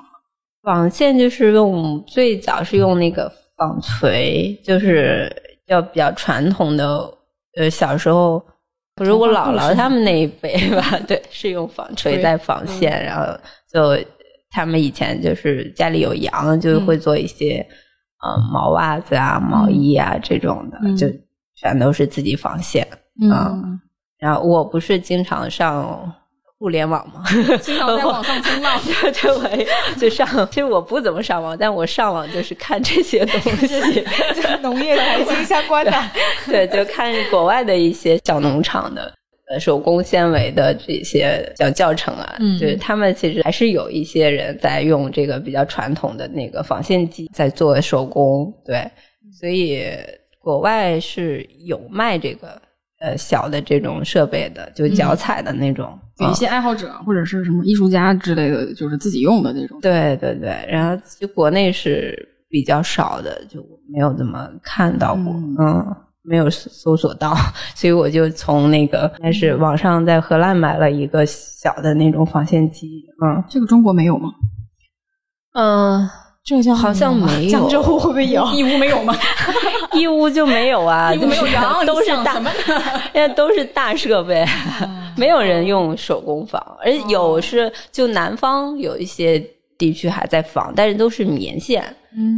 [0.62, 3.32] 纺线就是用最早是用那个。
[3.58, 5.30] 纺锤就是
[5.66, 7.14] 要比较传统的，
[7.58, 8.42] 呃，小时候，
[8.96, 10.98] 不是我姥姥他们那一辈吧？
[11.08, 13.38] 对，是用纺锤在纺线，然后
[13.70, 13.98] 就
[14.50, 17.66] 他们以前就是家里有羊，就会做一些
[18.24, 21.08] 呃毛袜子啊、毛衣啊这种的，就
[21.56, 22.88] 全都是自己纺线
[23.32, 23.54] 啊。
[24.20, 26.14] 然后我不是经常上。
[26.60, 27.24] 互联网嘛，
[27.62, 28.82] 经常在 网上冲浪。
[28.84, 30.28] 对，我就上。
[30.50, 34.04] 其实我不怎么上网，但我上网就是看这些东西，
[34.36, 35.94] 就农业财经相关的。
[36.48, 39.14] 对，就看国外的一些小农场的
[39.50, 42.36] 呃手工纤维的这些小教程啊。
[42.40, 48.52] 嗯，就是他们其实还是有一些人在用这个比较传统的那个纺线机在做手工。
[48.66, 48.90] 对，
[49.40, 49.86] 所以
[50.40, 52.60] 国外是有卖这个。
[53.00, 55.88] 呃，小的这种设备的，就脚踩的那种，
[56.18, 59.80] 给一些爱好者或者是什么艺术家之类的，就是自己用的那种。
[59.82, 67.36] 对对对，然后就国内是比较少的，就没有怎么看到过，嗯，没有搜索到，
[67.76, 74.32] 所以我就从那个开始网上在荷兰买了一个小的那种纺线机，嗯，这个中国没有吗？
[75.54, 76.10] 嗯。
[76.48, 78.46] 浙江好像没有，江浙沪会不会有？
[78.56, 79.14] 义乌没有吗？
[79.92, 82.42] 义乌就没有啊， 义乌没有羊，都是大，
[83.12, 84.46] 现在都是大设备，
[85.18, 89.38] 没有人用手工纺，而且有是就南方有一些
[89.78, 91.84] 地区还在纺，但是都是棉线，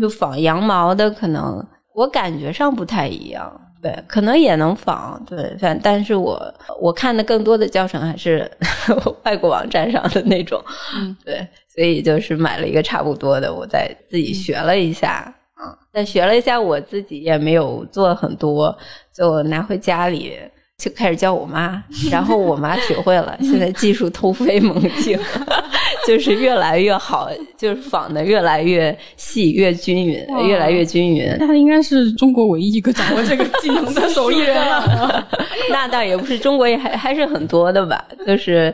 [0.02, 3.62] 就纺羊毛的，可能我感觉上不太一样。
[3.82, 8.50] 对，可能也能仿，对，反但是我我看的更多的教程还是
[9.24, 10.62] 外国网站上的那种，
[10.96, 18.78] 嗯，对，所以就是买了一个差不多的，我再自己学了一下，嗯，但学了一下，我自己也没有做很多，
[19.14, 20.38] 就拿回家里。
[20.80, 25.20] 就开始教我妈，然后我妈学会了，现在技术突飞猛进，
[26.08, 31.36] 就是越来越好，就是仿的越来越细、越均匀、越来越均匀。
[31.40, 35.28] 她应该是中国唯一一个掌握这个技能的手艺人了。
[35.72, 38.74] 那倒也不是，中国也还还是很多的吧，就是。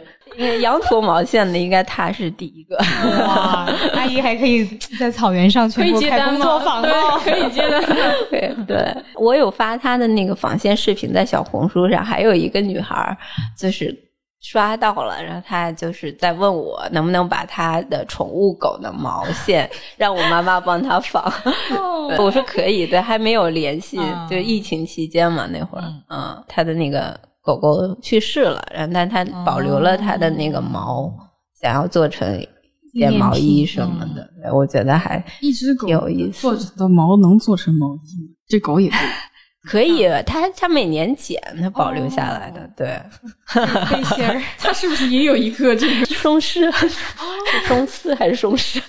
[0.62, 2.76] 羊驼毛线的应该他是第一个
[3.24, 3.74] 哇！
[3.94, 4.66] 阿姨还可以
[5.00, 7.82] 在草原上全部开工作坊哦，可以接单。
[8.30, 13.18] 对对，我有发他的那个纺线视频在小红书上，还有一个女孩
[13.58, 13.98] 就是
[14.48, 21.24] 刷到了，然后他就是在问我能不能把他的宠物狗的毛线 让我妈妈帮他纺。
[22.20, 27.20] 我说可以，对，还没有联系，就疫情期间嘛那会儿，嗯，他的那个。
[27.46, 31.14] 狗狗去世了，然后但他保留了他的那个毛，
[31.62, 32.42] 想要做成
[32.92, 36.42] 一件毛衣什么的，我觉得还一只狗有意思。
[36.42, 38.90] 做的毛能做成毛衣，这狗也
[39.66, 40.08] 可以。
[40.26, 42.70] 它它每年剪，它保留下来的。
[42.76, 43.00] 对，
[43.90, 46.72] 背心儿，它是不是也有一个这个松狮？
[46.72, 46.90] 是
[47.68, 48.82] 松狮还是松狮？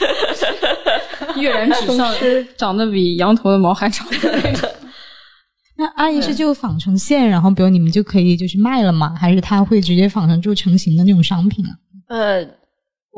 [1.37, 2.15] 跃然纸上，
[2.57, 4.69] 长得比羊驼的毛还长的那种。
[5.79, 9.15] 那阿姨是就纺成线，然后比如你们就可以就是卖了吗？
[9.19, 11.71] 还是他会直接纺成就成型的那种商品啊？
[12.09, 12.43] 呃，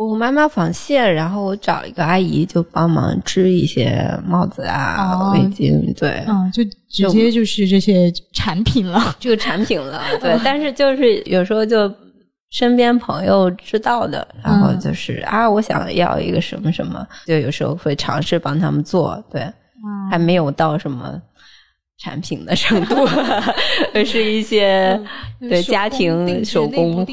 [0.07, 9.17] 我妈妈纺线，然后我找一个阿姨就帮忙织一些帽子啊、哦围巾，对，嗯，就直接就是这些产品了。
[9.19, 10.39] 这个产品了，对。
[10.45, 11.93] 但是就是有时候就
[12.51, 19.43] 身边朋友知道的，然后就是、啊，我想要一个什么什么，就有时候会尝试帮他们做，对，
[20.09, 21.21] 还没有到什么。
[21.99, 22.95] 产品的程度，
[23.93, 25.01] 而是一些
[25.41, 27.05] 对家庭手工，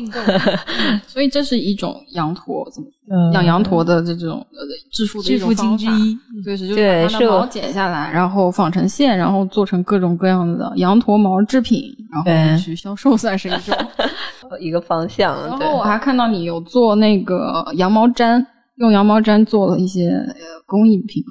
[1.07, 4.59] 所以这是一种羊驼，怎么嗯养羊驼的这种呃
[4.91, 5.77] 致富的一致富种方法。
[5.77, 6.17] 经之一。
[6.43, 11.81] 对，是就是对是我把它的毛剪下来，然后纺成线，然后做成各种各样的羊驼毛制品，
[12.11, 13.75] 然后去销售，算是一种。
[14.59, 15.35] 一个方向。
[15.57, 20.35] 对然后我还看到你有做那个羊毛毡，用羊毛毡做了一些呃
[20.67, 21.23] 工艺品，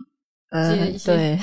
[1.04, 1.38] 对，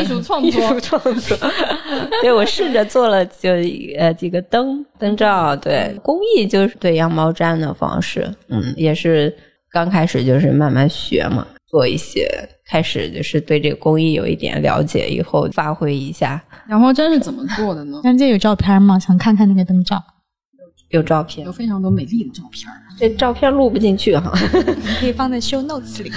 [0.00, 0.80] 艺术创艺术作。
[0.80, 1.36] 创作。
[2.22, 3.50] 对，我试着做了就
[3.98, 9.34] 呃几个灯灯罩，对，工艺就是对羊毛毡的方式，嗯，也是
[9.70, 12.28] 刚开始就是慢慢学嘛，做一些，
[12.66, 16.42] 开始就是对这个工艺有一点了解，以后发挥一下。
[16.68, 18.00] 羊毛毡是怎么做的呢？
[18.04, 18.98] 张姐有照片吗？
[18.98, 20.00] 想看看那个灯罩，
[20.90, 22.66] 有照片有，非常多美丽的照片。
[22.98, 24.32] 这照片录不进去哈。
[24.54, 26.10] 你可以放在 show notes 里。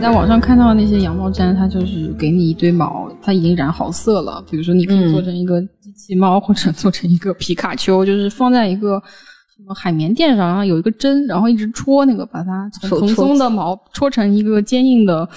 [0.00, 4.42] 在网上看到那些羊毛毡，它就是给你一堆毛，它已经染好色了。
[4.48, 9.02] 比如说，你可以做成一个机器猫，或者做成一个皮卡丘，就是放在一个
[9.56, 15.28] 什么海绵垫上，然后有一个针，然后一直戳那个，把它从蓬松的毛戳成一个坚硬的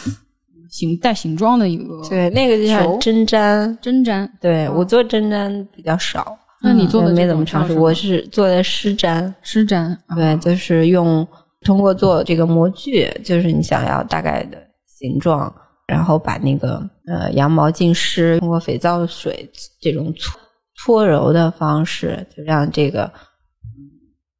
[0.69, 3.77] 形带形状的一个对，那个就球像针毡。
[3.81, 4.29] 针毡。
[4.39, 9.33] 对我做针毡比较少，那你做的嗯没怎么尝试，我是做的湿毡。
[9.41, 11.27] 湿毡，啊对，就是用
[11.65, 14.57] 通过做这个模具，就是你想要大概的
[14.87, 15.53] 形状，
[15.87, 19.49] 然后把那个呃羊毛浸湿，通过肥皂水
[19.79, 20.39] 这种搓
[20.75, 23.77] 搓揉的方式，就让这个嗯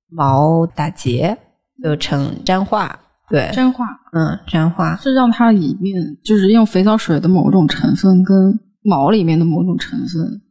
[0.10, 1.38] 毛打结，
[1.84, 3.00] 就成粘化。
[3.30, 4.98] 对，粘化嗯，粘化。
[4.98, 10.42] 是让它里面就是用肥皂水的某种成分跟毛里面的某种成分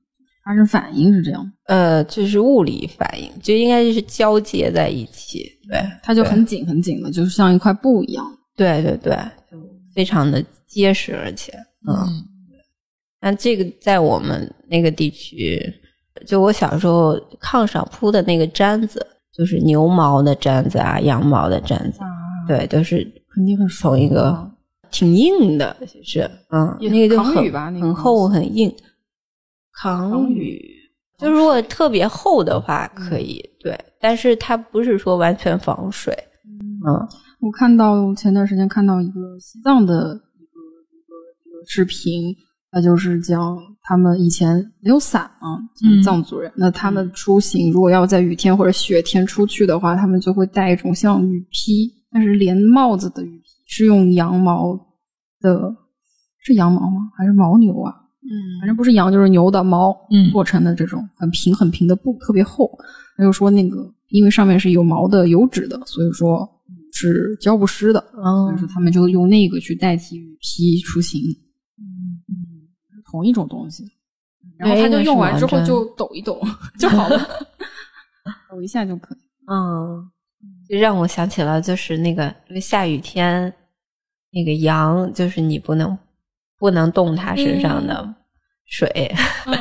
[0.51, 1.53] 发生反应，是这样。
[1.67, 5.45] 呃，就是物理反应，就应该就是交接在一起。
[5.69, 8.27] 对，它就很紧很紧的，就是像一块布一样。
[8.57, 9.17] 对对对，
[9.49, 9.57] 就
[9.95, 11.53] 非常的结实，而且，
[11.89, 12.25] 嗯，
[13.21, 15.63] 那这个在我们那个地区，
[16.27, 22.01] 就我小时候炕上铺的那个毡子，就是牛毛的毡子啊，羊毛的毡子，
[22.49, 24.51] 对，都是肯定很爽从一个
[24.91, 28.75] 挺硬的，其实，嗯，也那个就很很厚很硬，
[29.73, 30.61] 抗抗雨。
[31.19, 36.15] 就如果特别厚的话，可以对，但是它不是说完全防水，
[36.87, 37.09] 嗯。
[37.41, 40.61] 我看到前段时间看到一个西藏的一个
[40.93, 41.15] 一个
[41.45, 42.35] 一个视频，
[42.71, 46.03] 它就是讲他们以前没有伞嘛，嗯。
[46.03, 54.75] 藏族人，那他们出行如果要在雨天或者雪天出去的话，他们就会带一种像雨披，但是连帽子的雨披是用羊毛
[55.41, 55.75] 的，
[56.39, 57.11] 是羊毛吗？
[57.17, 57.95] 还是牦牛啊？
[58.61, 62.71] 反正不是羊就是牛的毛嗯做成的这种很平很平的布，特别厚。
[63.17, 66.49] 他就说那个因为上面是有毛的油脂的，所以说
[66.93, 71.21] 是浇不湿的，所以说他们就用那个去代替雨披出行。
[71.79, 72.23] 嗯，
[73.11, 73.85] 同一种东西。
[74.57, 76.39] 然后他就用完之后就抖一抖
[76.79, 77.19] 就好了，
[78.51, 79.19] 抖一下就可以。
[79.51, 80.11] 嗯，
[80.69, 83.53] 就让我想起了就是那个那个下雨天，
[84.31, 85.97] 那个羊就是你不能
[86.61, 88.15] 不能动它身上的
[88.67, 89.13] 水，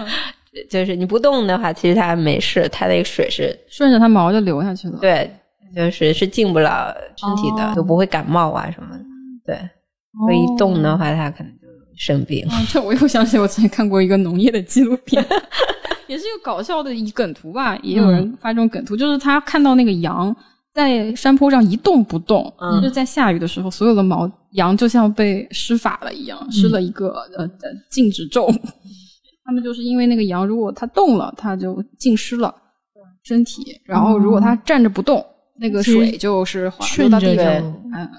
[0.69, 4.99] 就是你不动的话，其实它没事，它那个水是顺着它毛就流下去了。
[4.99, 5.33] 对，
[5.73, 9.03] 就是是进不了身体的，哦就不会感冒啊什么的。
[9.45, 9.55] 对，
[10.25, 12.45] 所以一动的话，它可能就生病。
[12.49, 15.25] 啊，这我又想起我之前看过一个农业的纪录片，
[16.07, 20.35] 也是一个搞笑的一梗图吧，也有人发这种梗图，就是他看到那个羊
[20.79, 27.49] 在山坡上一动不动，嗯就是在下雨的时候，所有的毛羊就像被施法了一样，施了一个、呃呃
[27.91, 28.49] 禁止咒。
[29.43, 32.55] 他们就是因为那个羊，如果它动了，它就浸湿了
[33.23, 35.25] 身体；然后如果它站着不动，
[35.57, 37.45] 那个水就是滑落到地上。
[37.93, 38.09] 嗯，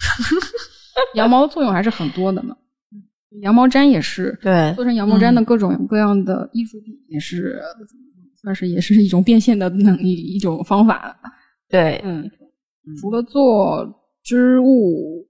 [1.14, 2.56] 羊毛的作用还是很多的呢。
[3.42, 7.60] 羊毛毡也是，对做成羊毛毡的各种各样的艺术品，也是、
[8.40, 11.14] 算是也是一种变现的能力一种方法。
[11.72, 12.30] 对，嗯，
[13.00, 13.88] 除了做
[14.22, 15.26] 织物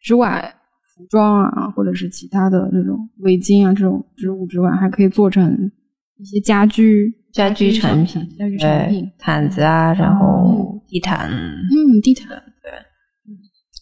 [0.00, 0.54] 之外，
[0.96, 5.70] 服装啊，或者是其他的这种围巾啊这种织物之外，还可以做成
[6.16, 12.28] 一些家居家居产品，家居产品，毯子啊，然后地毯，嗯，地毯，
[12.62, 12.72] 对。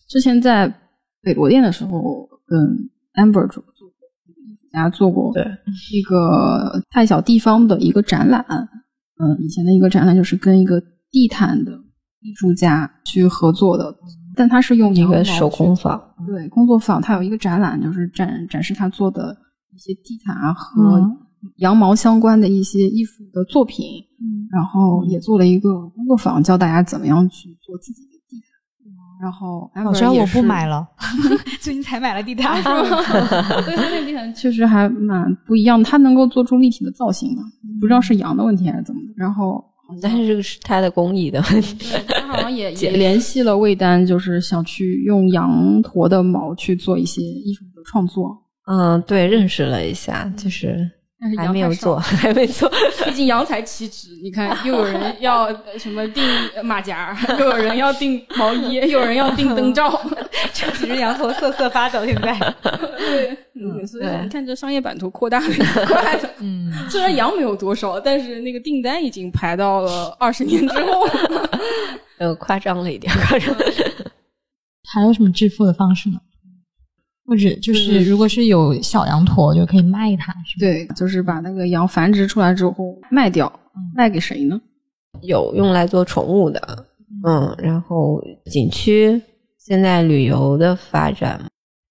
[0.08, 0.68] 之前在
[1.22, 2.58] 北罗店的时候，跟
[3.14, 4.08] Amber 做做过，
[4.72, 5.44] 大家做过对
[5.92, 8.44] 一个太小地方的一个展览。
[9.18, 11.72] 嗯，以前的一个展览就是跟一个地毯的
[12.22, 13.94] 艺术家去合作的，
[14.34, 19.36] 但他是用一个手工坊，对工作坊，他有一个展览，就是展展示他做的
[19.74, 21.02] 一些地毯啊和
[21.56, 23.86] 羊毛相关的一些艺术的作品。
[24.20, 28.46] 嗯，然后也做了一个工作坊，教大家怎么样去做自己的地毯。
[29.20, 30.86] 然后，虽然我不买了，
[31.60, 32.62] 最近才买了地毯。
[32.62, 37.42] 对，他那地毯确实还蛮不一样的，它能够做出立体的造型的，
[37.80, 39.14] 不知道是羊的问题还是怎么的。
[39.16, 39.64] 然后，
[40.00, 41.94] 但是这个是他的工艺的问题。
[42.08, 48.36] 他好像也 也联系了魏丹，就是想去用羊驼的毛去做一些艺术的创作。
[48.66, 50.90] 嗯，对，认识了一下，就是。
[51.36, 52.68] 还没有做，还没做。
[53.06, 55.48] 毕竟羊才七只，你看，又有人 要
[55.78, 56.22] 什么订
[56.64, 60.00] 马甲，又有人要订毛衣，又有人要订灯罩，
[60.52, 62.04] 这几只羊头瑟瑟发抖。
[62.04, 62.36] 现在，
[62.98, 65.54] 对，嗯，所以你看这商业版图扩大很
[65.86, 66.28] 快的。
[66.40, 71.08] 嗯，虽然羊没有多少，但是那个订单已经排到了二十年之后。
[72.18, 73.54] 呃，夸张了一点，夸张。
[74.92, 76.18] 还有什么致富的方式呢？
[77.32, 83.50] 或者就是，如果是有小羊驼，就可以卖它，是对，就是把那个羊繁殖出来之后卖掉，
[83.94, 84.60] 卖给谁呢？
[85.22, 86.86] 有用来做宠物的，
[87.26, 89.18] 嗯，然后景区
[89.58, 91.40] 现在旅游的发展，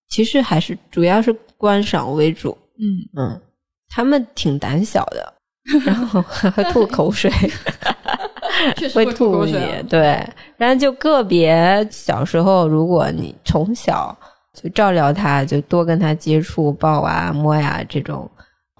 [0.10, 2.86] 其实还是主要是观赏为主，嗯
[3.18, 3.42] 嗯，
[3.90, 5.34] 他们挺胆小的，
[5.84, 6.22] 然后
[6.56, 7.32] 会吐口水，
[8.94, 10.24] 会吐口水，对，
[10.56, 14.16] 然后就个别小时候，如果你从小。
[14.54, 18.30] 就照料它，就多跟它接触，抱啊、摸呀，这种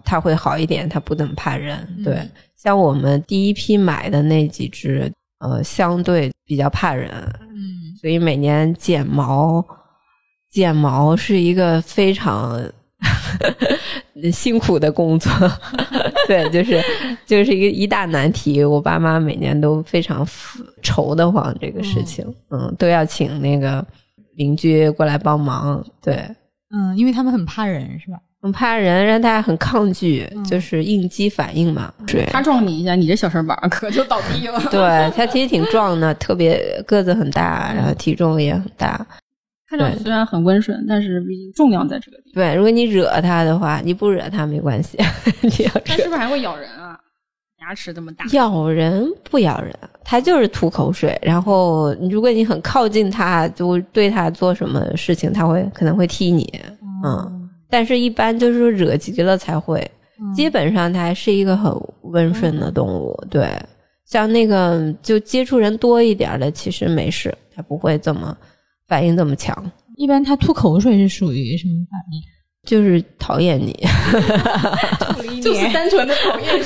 [0.04, 0.88] 它会好一点。
[0.90, 1.88] 它不怎么怕人。
[2.04, 2.22] 对，
[2.58, 5.10] 像我们第一批买的那几只，
[5.40, 7.10] 呃，相对比较怕人。
[7.50, 9.66] 嗯，所以每年剪毛，
[10.50, 12.62] 剪毛是一个非常
[14.34, 15.32] 辛苦的工作。
[16.28, 16.84] 对，就是
[17.26, 18.62] 就是一个一大难题。
[18.62, 20.28] 我爸妈每年都非常
[20.82, 22.26] 愁得慌这个事情。
[22.50, 23.86] 嗯，都要请那个。
[24.42, 26.16] 邻居过来帮忙，对，
[26.74, 28.18] 嗯，因为他们很怕人，是吧？
[28.42, 31.94] 很怕人，让大家很抗拒，就是应激反应嘛。
[32.08, 34.60] 对，他撞你一下，你这小身板可就倒地了。
[34.72, 39.06] 对他其实挺壮的，特别个子很大，然后体重也很大。
[39.70, 42.44] 看着虽然很温顺，但是毕竟重量在这个地方。
[42.44, 44.98] 对，如果你惹他的话，你不惹他没关系。
[45.42, 47.00] 你要他是不是还会咬人啊？
[47.62, 51.18] 牙齿这么大，咬人不咬人，它就是吐口水。
[51.22, 56.52] 然后，如果你很靠近它，就对它做什么事情，它会可能会踢你。
[57.06, 59.90] 嗯，但是一般就是惹急了才会。
[60.36, 61.72] 基本上它还是一个很
[62.04, 63.16] 温顺的动物。
[63.30, 63.48] 对，
[64.06, 68.36] 像那个就接触人多一点的，其实没事，它不会这么
[68.88, 69.72] 反应这么强。
[69.98, 72.22] 一般它吐口水是属于什么反应？
[72.68, 73.74] 就是讨厌你，
[75.42, 76.64] 就是单纯的讨厌。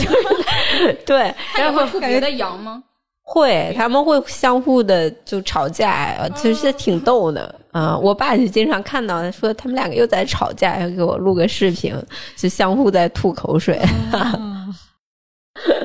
[1.06, 2.84] 对，然后特别的羊吗？
[3.28, 7.98] 会，他们会相互的就吵架，其实挺逗的啊。
[7.98, 11.96] 我爸就经常看到说他们两个又在吵架，要给我录个视频，
[12.38, 13.82] 就相互在吐口水。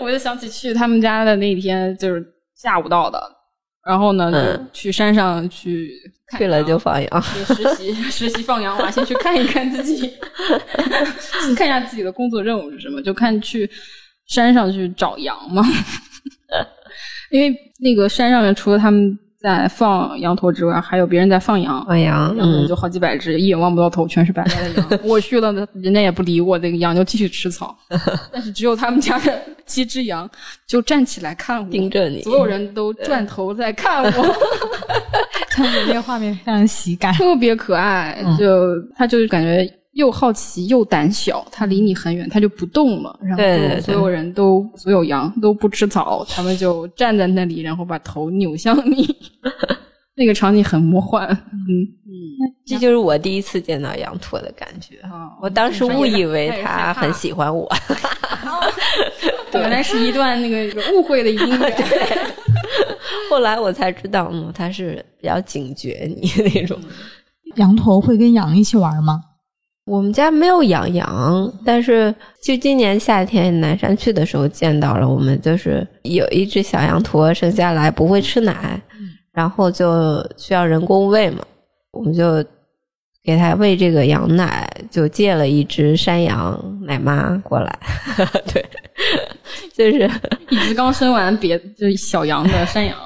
[0.02, 2.22] 我就想起去他们家的那天，就是
[2.54, 3.18] 下午到的。
[3.86, 5.90] 然后呢，就去山上去，
[6.36, 7.44] 去了就放羊，实
[7.76, 10.12] 习 实习放羊嘛，先去看一看自己，
[11.56, 13.68] 看一下自己的工作任务是什么，就看去
[14.26, 15.62] 山上去找羊嘛，
[17.30, 19.18] 因为那个山上面除了他们。
[19.42, 25.00] 在放羊驼之外，还有别人在放羊，放羊，然后，就好几百只，一眼望不到头，全是白白的羊。
[25.02, 27.74] 我去了，人家也不理我，那个羊就继续吃草。
[28.30, 30.28] 但是只有他们家的七只羊
[30.66, 34.36] 就站起来看我，盯着你，所有人都转头在看我。
[35.50, 39.66] 他们那个画面非常喜感，特别可爱，就他就是感觉。
[39.94, 43.18] 又好奇又胆小，他离你很远，他就不动了。
[43.20, 49.04] 然后所有人都，所有羊都不吃草，他们就站在那里，然后把头扭向你。
[50.14, 51.26] 那个场景很魔幻。
[51.28, 52.14] 嗯嗯，
[52.64, 54.96] 这就是我第一次见到羊驼的感觉。
[55.42, 57.68] 我当时误以为他很喜欢我。
[59.52, 61.76] 原来是一段那个误会的音乐。
[63.30, 66.76] 后来我才知道，嗯，它是比较警觉你那种。
[67.54, 69.20] 羊驼会跟羊一起玩吗？
[69.86, 72.12] 我们家没有养羊，但是
[72.42, 75.08] 就今年夏天南山去的时候见到了。
[75.08, 78.80] 我们就是有一只小羊驼生下来不会吃奶，
[79.32, 81.44] 然后就需要人工喂嘛，
[81.92, 82.44] 我们就
[83.22, 87.78] 给它喂这个羊奶，就借了一只山羊奶妈过来。
[88.52, 88.64] 对，
[89.72, 90.10] 就是
[90.50, 92.96] 一只刚生完别就小羊的山羊。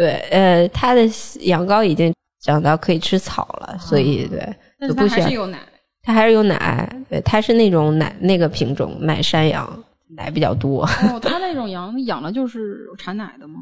[0.00, 1.02] 对，呃，它的
[1.42, 4.38] 羊羔已经长到可以吃草了，所以对，
[4.78, 5.58] 但是就不需要它还是有奶。
[6.02, 10.84] 它还是有奶，对，它是那种奶那个品种奶山羊，奶比较多。
[10.84, 13.60] 哦， 它那种羊养了就是产奶的吗？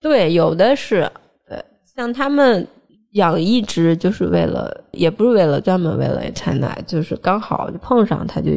[0.00, 1.08] 对，有的是，
[1.48, 2.66] 对，像他们
[3.12, 8.50] 养一只就是为了，也不是为了专门为了产奶，就是刚好就碰上它就，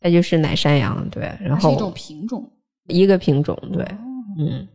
[0.00, 2.44] 它就是奶山羊，对，然后是一种品种。
[2.88, 3.98] 一个品种，对，哦
[4.40, 4.66] 嗯，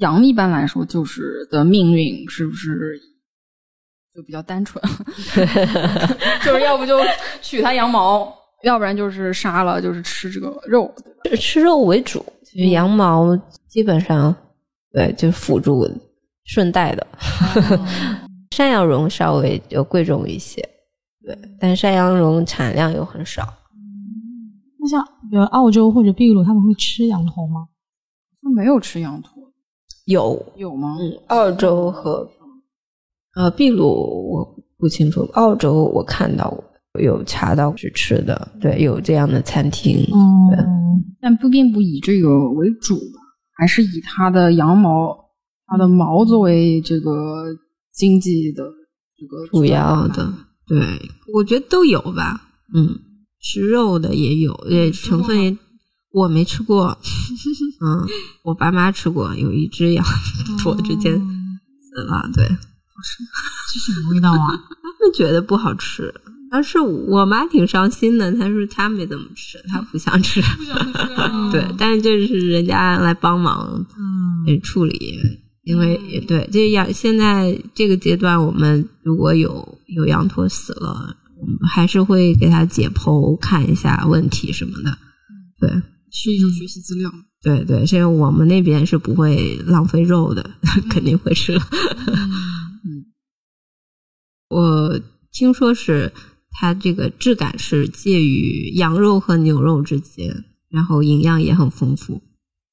[0.00, 3.00] 羊一般来说就是的命运是不是
[4.14, 4.82] 就比较单纯？
[6.44, 6.98] 就是要不就
[7.42, 8.32] 取它羊毛，
[8.62, 10.92] 要不然就是杀了就是吃这个肉。
[11.30, 13.36] 是吃肉为主，其实羊毛
[13.68, 14.34] 基本上
[14.92, 15.88] 对，就是辅助
[16.44, 17.06] 顺带的。
[18.54, 20.60] 山羊绒稍微就贵重一些，
[21.26, 23.42] 对，但山羊绒产量又很少。
[24.78, 27.66] 那像比如澳洲或者秘鲁，他们会吃羊驼吗？
[28.42, 29.33] 它没有吃羊驼，
[30.06, 30.96] 有，有吗？
[31.00, 32.28] 嗯，澳洲和
[33.34, 33.86] 呃秘鲁
[34.32, 39.96] 我不清楚，澳洲我看到过有查到是吃的，对，有这样的餐厅。
[39.96, 43.20] 对嗯，但不并不以这个为主吧，
[43.56, 45.16] 还是以它的羊毛、
[45.66, 47.46] 它的毛作为这个
[47.92, 48.62] 经济的
[49.16, 50.32] 这个主要的，
[50.66, 50.78] 对，
[51.34, 52.50] 我觉得都有吧。
[52.74, 52.88] 嗯，
[53.40, 55.56] 吃肉的也有，也成分也
[56.14, 56.96] 我没吃过。
[57.84, 58.06] 嗯，
[58.44, 60.04] 我爸妈吃过，有一只羊
[60.62, 62.46] 驼之前死了，对，
[63.72, 64.46] 是什么味道啊？
[64.80, 66.14] 他们觉得不好吃。
[66.50, 70.40] 但是我妈挺伤心的，她说她没怎么吃，她不想吃。
[71.50, 75.18] 对，但是这是人家来帮忙嗯呃处理，
[75.64, 84.96] 因为也对，这羊现在这个阶段，我们如果有有羊驼死了，我们还是会给它解剖，看一下问题什么的。
[85.58, 85.68] 对
[86.14, 87.12] 是一种学习资料。
[87.42, 90.48] 对对，这个我们那边是不会浪费肉的，
[90.88, 91.60] 肯定会吃了。
[92.84, 93.04] 嗯，
[94.48, 95.00] 我
[95.32, 96.12] 听说是
[96.50, 102.22] 它这个质感是介于羊肉和牛肉之间，然后营养也很丰富。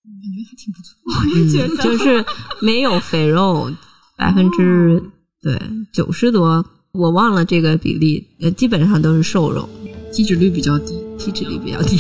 [0.04, 1.84] 感觉还挺不错，我也觉嗯，得。
[1.84, 2.24] 就是
[2.62, 3.70] 没有肥肉，
[4.16, 5.04] 百分之
[5.42, 5.60] 对
[5.92, 9.68] 九十多，我忘了这个比例，呃，基本上都是瘦肉，
[10.14, 10.94] 体脂率比较低。
[11.18, 11.98] 体脂率比较低，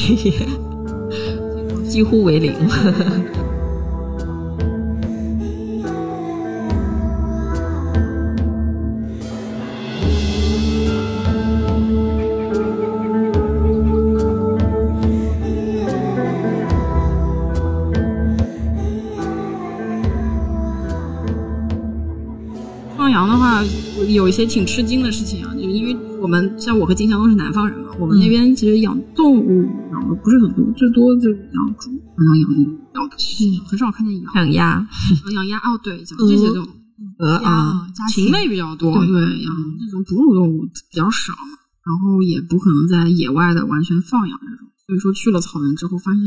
[1.91, 2.53] 几乎为零。
[22.95, 23.61] 放羊的话，
[24.07, 29.67] 有一些挺吃惊的事情啊，就是因为我们像我和金强都是南方人嘛，我们那边其实养动物
[30.02, 34.89] 养的不是很多，最多就养猪，然后养牛，养的很少看见羊，养鸭、
[35.34, 36.70] 养鸭哦，对，养这些动物。
[37.18, 41.34] 鹅啊，禽类比较多，对，养这种哺乳动物比较少，
[41.86, 44.68] 然后也不可能在野外的完全放养这种。
[44.86, 46.22] 所以说去了草原之后，发现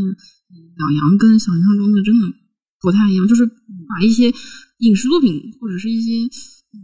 [0.79, 2.27] 养羊跟想象中的真的
[2.81, 3.45] 不太一样，就是
[3.89, 4.33] 把一些
[4.79, 6.79] 影视作品或者是一些嗯，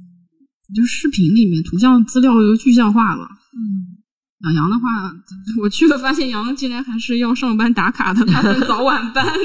[0.74, 3.28] 就是视频里面图像资料又具象化了。
[3.54, 3.89] 嗯，
[4.44, 4.88] 养羊的话，
[5.60, 9.36] 我去了发现羊竟然还是要上班打卡的，他们早晚班的。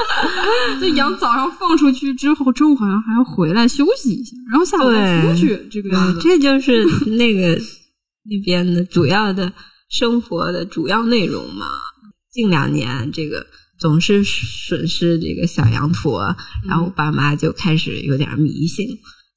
[0.80, 6.20] 这羊早上放出去之后，中午好像还要回来休息一下，然后下午再出去，这个样子。
[6.20, 7.60] 这就是那个
[8.24, 9.52] 那边的主要的
[9.90, 11.66] 生活的主要内容嘛。
[12.32, 13.46] 近两年这个
[13.78, 16.34] 总是损失这个小羊驼，
[16.66, 18.86] 然后我爸妈就开始有点迷信。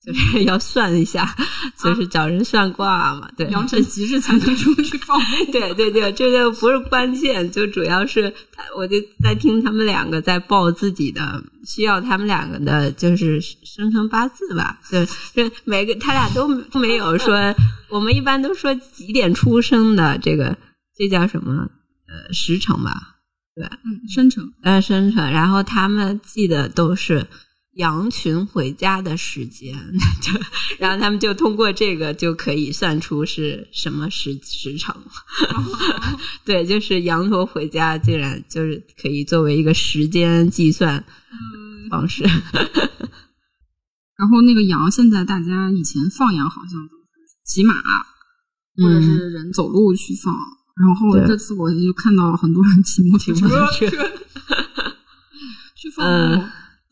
[0.06, 1.36] 就是要算一下，
[1.82, 3.28] 就是找人算卦嘛。
[3.36, 5.52] 对，羊城吉日才能出去放牧。
[5.52, 14.80] 对对对，这个不是关键，就主要是他，我就在听他们两个在报自己的，需要他们两个的，就是生辰八字吧。
[14.92, 16.48] 对，这每个他俩都
[16.80, 17.34] 没有说，
[17.90, 20.56] 我们一般都说几点出生的，这个
[20.96, 21.68] 这叫什么？
[22.08, 23.16] 呃，时辰吧。
[23.56, 25.32] 对，嗯，生辰，呃，生辰。
[25.32, 27.26] 然后他们记得都是。
[27.76, 29.74] 羊群回家的时间，
[30.22, 30.32] 就
[30.78, 34.96] 然后他们就通过这个就可以算出是什么时时长。
[36.46, 41.04] 对，就是羊驼回家，竟然就是可以作为一个时间计算
[41.90, 42.24] 方式。
[42.24, 42.32] 然
[44.30, 47.04] 后那个羊，现在大家以前放羊好像都是
[47.46, 47.74] 骑马，
[48.78, 50.34] 或者是人走路去放。
[50.78, 53.68] 然后这次我就看到很多人骑摩托车
[55.76, 56.42] 去放牧。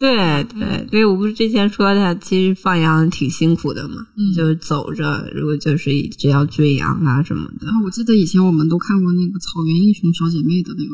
[0.03, 7.65] 对对对，我不是之前说他其实放羊挺辛苦的嘛，嗯、就是走着，如果就是一直要追羊啊什么的。
[7.65, 10.93] 然后我记得以前我们都看过那个《草原英雄小姐妹》的那个，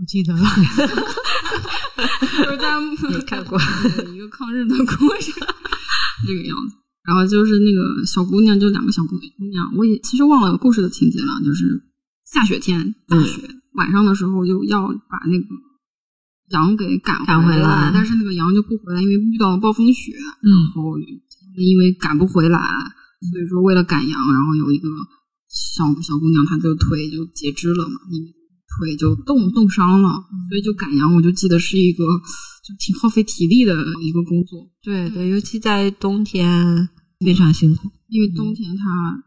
[0.00, 0.40] 我记得了，
[2.42, 3.60] 就是在没看过
[4.14, 5.32] 一个抗日的故事，
[6.26, 6.76] 这个样子。
[7.04, 9.14] 然后就是那个小姑娘，就两个小姑
[9.50, 11.26] 娘，我也其实忘了故事的情节了。
[11.44, 11.82] 就是
[12.24, 13.42] 下雪天，大雪，
[13.74, 15.44] 晚上的时候就要把那个
[16.50, 20.12] 羊给赶赶回来，但是那个羊就不回来，因为遇到了暴风雪。
[20.42, 20.98] 嗯，然后
[21.56, 22.58] 因为赶不回来，
[23.30, 24.88] 所以说为了赶羊，然后有一个
[25.48, 28.34] 小小姑娘，她的腿就截肢了嘛，因为
[28.78, 30.08] 腿就冻冻伤了，
[30.48, 34.70] 所以就赶羊，我就记得是一个就挺耗费体力的一个工作。
[34.82, 36.88] 对对，尤其在冬天
[37.20, 39.24] 非常辛苦，因为冬天它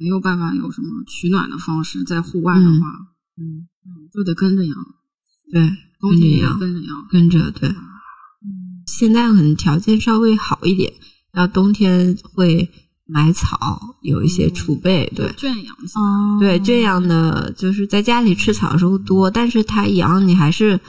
[0.00, 2.88] 没有办法有什么取暖的方式，在户外的话，
[3.36, 4.76] 嗯嗯，就得跟着羊。
[5.50, 5.62] 对，
[6.00, 7.52] 冬天也跟着羊，跟着羊。
[7.52, 7.74] 跟着对。
[8.86, 10.92] 现在可能条件稍微好一点，
[11.32, 12.68] 然后冬天会
[13.06, 15.32] 买草，有一些储备，对。
[15.36, 15.76] 圈养
[16.40, 20.80] 对，圈养的就是在家里吃草的时候多，但是它羊你还是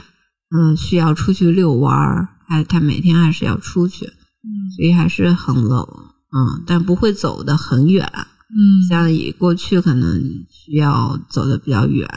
[0.52, 5.86] 嗯、需要出去遛弯儿，还它每天还是要出去，嗯所以还是很冷，
[6.32, 8.04] 嗯，但不会走得很远，
[8.48, 12.08] 嗯，像以过去可能需要走的比较远，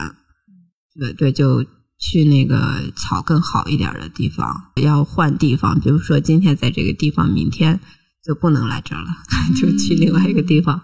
[0.98, 1.64] 对对，就
[2.04, 4.44] 去那个草更好一点的地方，
[4.76, 7.80] 要换地方，比如说今天在这个地方，明天
[8.22, 9.08] 就不能来这儿了，
[9.56, 10.74] 就去另外一个地方。
[10.76, 10.82] 呃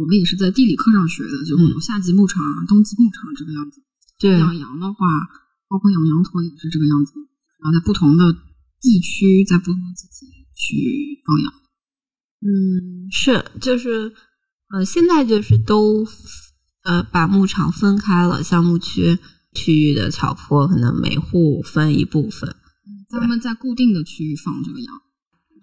[0.00, 3.80] 我们也是在地理课上学的，就夏季牧场、啊、冬季牧场这个样子。
[4.18, 5.06] 对养羊的话，
[5.68, 7.12] 包括养羊驼也是这个样子，
[7.62, 8.32] 然后在不同的
[8.80, 11.52] 地区，在不同的季节去放羊。
[12.42, 14.12] 嗯，是，就是，
[14.70, 16.04] 呃，现在就是都，
[16.82, 19.18] 呃，把牧场分开了，像牧区
[19.56, 22.54] 区域的草坡，可能每户分一部分，
[23.08, 24.92] 他们在固定的区域放这个羊。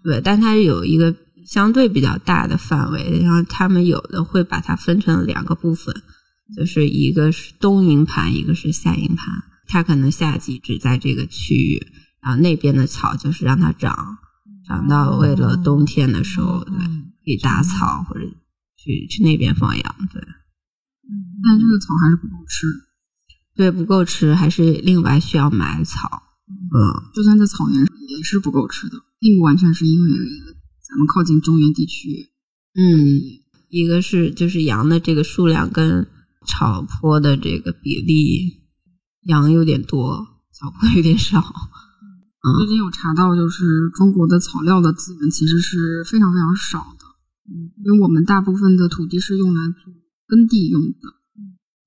[0.02, 1.14] 对，但它有一个
[1.46, 5.94] 相对比较大的范围，然后他们有的会把它分成两个部分，
[6.56, 9.28] 就是一个是冬营盘，一个是夏营盘，
[9.68, 11.86] 它可能夏季只在这个区域，
[12.20, 14.18] 然后那边的草就是让它长，
[14.66, 18.26] 长到为了冬天的时候，对，可以打草或者
[18.76, 20.20] 去去那边放羊，对。
[21.42, 22.66] 但这个草还是不够吃，
[23.56, 26.22] 对，不够吃，还是另外需要买草。
[26.46, 32.30] 嗯，就算在草原上也是不够吃的，并不完全是因为咱们靠近中原地区。
[32.74, 33.20] 嗯，
[33.68, 36.06] 一个是就是羊的这个数量跟
[36.46, 38.64] 草坡的这个比例，
[39.22, 41.40] 羊有点多，草坡有点少。
[41.40, 47.06] 嗯最近有查到，就是中国的草料的资源其实是非常非常少的。
[47.48, 49.92] 嗯，因为我们大部分的土地是用来做
[50.26, 51.23] 耕地用的。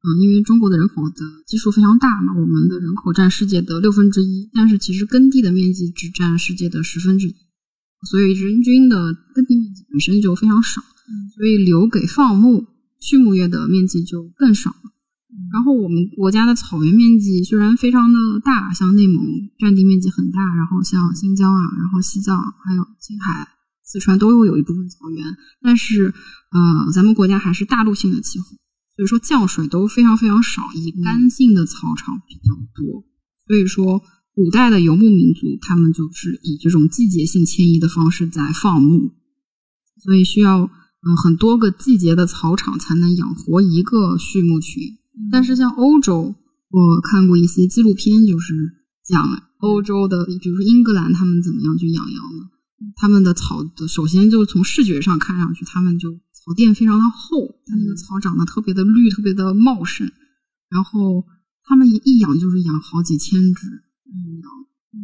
[0.04, 7.36] 嗯，因为中国的人口的基数非常大嘛，我们的人口占世界的六分之一，但是其实耕地的面积只占世界的十分之一，
[8.10, 10.82] 所以人均的耕地面积本身就非常少，
[11.36, 12.68] 所以留给放牧、
[13.02, 14.92] 畜牧业的面积就更少了。
[15.52, 19.26] 然后我们国家的草原面积虽然非常的大，像内蒙
[19.58, 23.48] 占地面积很大，然后像新疆啊，然后西藏还有青海、
[23.84, 25.26] 四川都有一部分草原，
[25.62, 26.14] 但是
[26.52, 28.46] 呃，咱们国家还是大陆性的气候，
[28.98, 33.06] 所以说降水都非常非常少，以干性的草场比较多。
[33.46, 34.02] 所以说，
[34.34, 39.14] 古代的游牧民族他们就是以这种季节性迁移的方式在放牧，
[40.04, 40.70] 所以需要嗯、
[41.12, 44.84] 呃很多个季节的草场才能养活一个畜牧群。
[45.32, 46.36] 但是像欧洲，
[46.72, 48.54] 我看过一些纪录片，就是
[49.06, 49.24] 讲
[49.60, 52.50] 欧洲的，比如说英格兰，他们怎么样去养羊的。
[52.96, 60.10] 他们的草的，首先就从视觉上看上去，他们就草甸非常的厚，它那个草长得特别的绿，特别的茂盛。
[60.70, 61.26] 然后
[61.66, 64.50] 他们一一养就是养好几千只羊，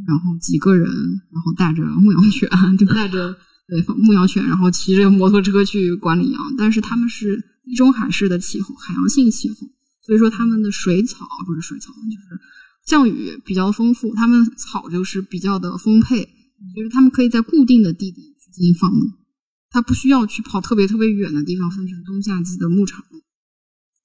[0.07, 0.89] 然后几个人，
[1.33, 3.35] 然后带着牧羊犬，就带着
[3.67, 6.55] 对牧羊犬，然后骑着摩托车去管理羊。
[6.57, 9.69] 但是他们是地中海式的气候，海洋性气候。
[10.01, 12.39] 所以说他们的水草不是水草，就是
[12.85, 16.23] 降雨比较丰富，他们草就是比较的丰沛，
[16.73, 19.09] 就是他们可以在固定的地点去进行放牧，
[19.73, 23.03] 它不需要去跑特别特别远的地方分成冬夏季的牧场，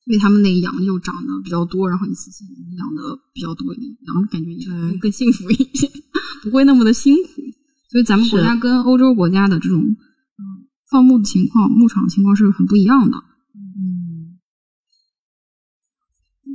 [0.05, 2.47] 所以他们那个羊又长得比较多，然后一次性
[2.79, 3.03] 养的
[3.35, 5.87] 比较多一点，然后感觉也会更幸福一些，
[6.43, 7.43] 不会那么的辛苦。
[7.91, 10.43] 所以咱们国家跟欧洲国家的这种嗯
[10.91, 13.19] 放牧的情况、牧场情况是很不一样的。
[13.55, 14.39] 嗯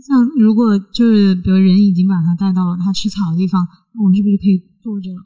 [0.06, 5.24] 像如果就是比如人已经把它带到了它吃草的地方，那我是不是就可以坐着了？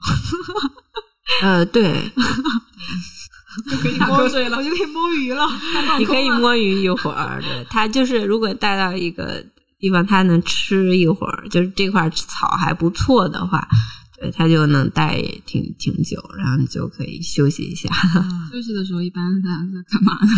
[1.42, 2.12] 呃，对，
[3.82, 5.45] 可以摸水了，我就可以摸鱼了。
[5.99, 7.41] 你可以摸鱼一会儿。
[7.41, 9.43] 对，它就是如果带到一个
[9.80, 13.68] 地方，它能吃一会儿，就是这块草还不错的话，
[14.20, 17.89] 对，它就能待挺挺久，然后你就可以休息一下。
[18.51, 20.32] 休息的时候一般大家在干嘛呢？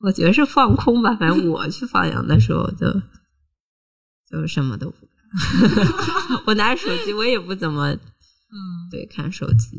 [0.00, 2.86] 我觉得是放空吧，反正我去放羊的时候就
[4.30, 5.10] 就什么都不干。
[6.46, 7.98] 我拿着手机，我也不怎么，嗯，
[8.90, 9.78] 对，看手机。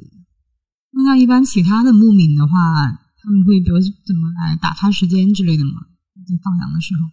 [0.93, 2.51] 那像一般其他的牧民的话，
[3.23, 5.71] 他们会比如怎么来打发时间之类的吗？
[6.27, 7.09] 在放羊的时候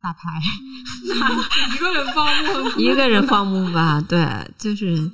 [0.00, 0.40] 打牌，
[1.04, 5.10] 一个人放牧，一个人放牧吧，对，就是。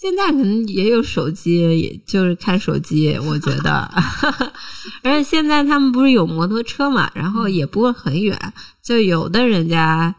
[0.00, 3.80] 现在可能也有手机，也就是看手机，我觉得。
[5.02, 8.38] 而且现在他们不是有摩托车嘛，然后也不会很远，
[8.80, 10.14] 就有的人家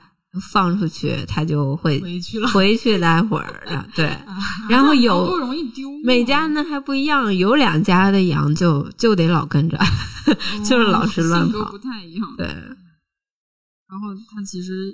[0.52, 4.16] 放出去，它就会回去了，回去待会儿的，对。
[4.70, 9.80] 然后有不容易丢，每家呢还不一样，有两家的羊就就得老跟着，
[10.64, 12.36] 就是老是乱跑，不太一样。
[12.38, 12.46] 对。
[12.46, 14.94] 然后它其实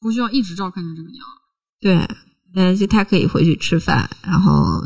[0.00, 1.26] 不需要一直照看着这个羊，
[1.80, 2.08] 对。
[2.54, 4.82] 嗯，就它可以回去吃饭，然后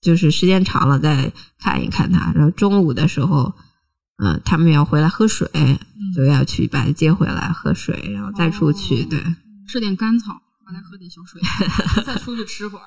[0.00, 2.30] 就是时间长了再看一看它。
[2.32, 3.52] 然后中午的时候，
[4.24, 5.48] 嗯，他们要回来喝水，
[6.14, 9.04] 就要去把它接回来喝水，然后再出去。
[9.04, 9.20] 对，
[9.66, 10.32] 吃点干草，
[10.64, 11.40] 回来喝点小水，
[12.06, 12.84] 再出去吃会儿。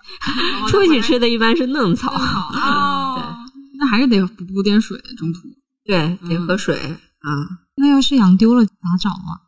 [0.70, 2.12] 出去吃的一般是嫩草。
[2.16, 3.36] 哦，
[3.78, 5.42] 那还是得补补点水，中途。
[5.84, 6.78] 对，得喝水。
[7.20, 7.32] 啊，
[7.76, 8.72] 那要是羊丢了咋
[9.02, 9.44] 找啊？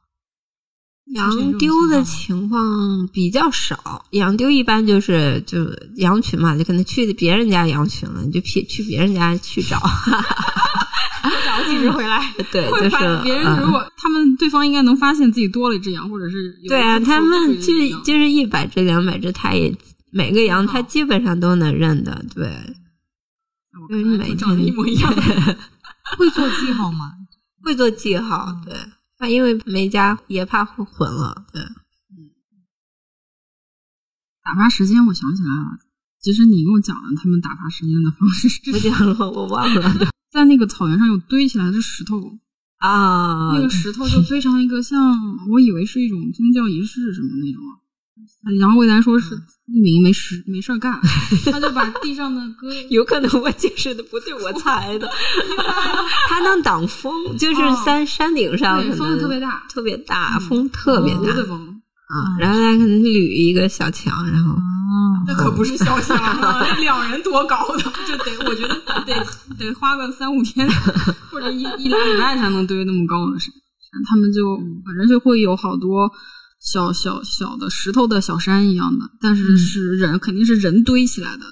[1.13, 5.65] 羊丢的情况比较少，羊丢一般就是就
[5.95, 9.79] 羊群嘛，就可能去别人家羊群了，你就去去别人家去找，
[11.67, 12.33] 找几只回来。
[12.51, 19.75] 对，就是别人如果他们对方应该能发现自己多了一只羊，或者是对啊，他们就是就是一百只两百只，他也
[20.11, 22.49] 每个羊他基本上都能认的，对，
[23.89, 25.13] 因为每长得一模一样，
[26.17, 27.13] 会做记号吗？
[27.63, 28.73] 会做记号，对。
[29.17, 31.61] 啊，因为没家也怕混了，对。
[34.43, 35.79] 打发时间，我想起来了，
[36.21, 40.07] 其实你跟我讲了他们打发时间的方式，我讲了，我忘了。
[40.37, 42.37] 在那个草原上有堆起来的石头
[42.77, 45.17] 啊，那个石头就非常一个像，
[45.49, 47.63] 我以为是一种宗教仪式什么那种。
[48.59, 49.33] 然后魏丹说是
[49.65, 51.01] 牧民没事没事干，
[51.51, 52.71] 他就把地上的割。
[52.89, 55.09] 有可能我解释的不对，我 猜的。
[56.29, 61.33] 它能挡风，就是山山顶上风特别大，特别大，风特别大。
[61.45, 64.55] 风啊，然后他可能捋一个小墙，然后
[65.27, 69.27] 那可不是小墙啊，两人多高的， 这得我觉得得
[69.57, 70.67] 得花个三五天
[71.29, 73.53] 或者一一两礼拜才能堆那么高的山。
[74.09, 76.11] 他们就反正就会有好多。
[76.59, 81.45] 小小小的石头的小山一样的，但是是人肯定是人堆起来的，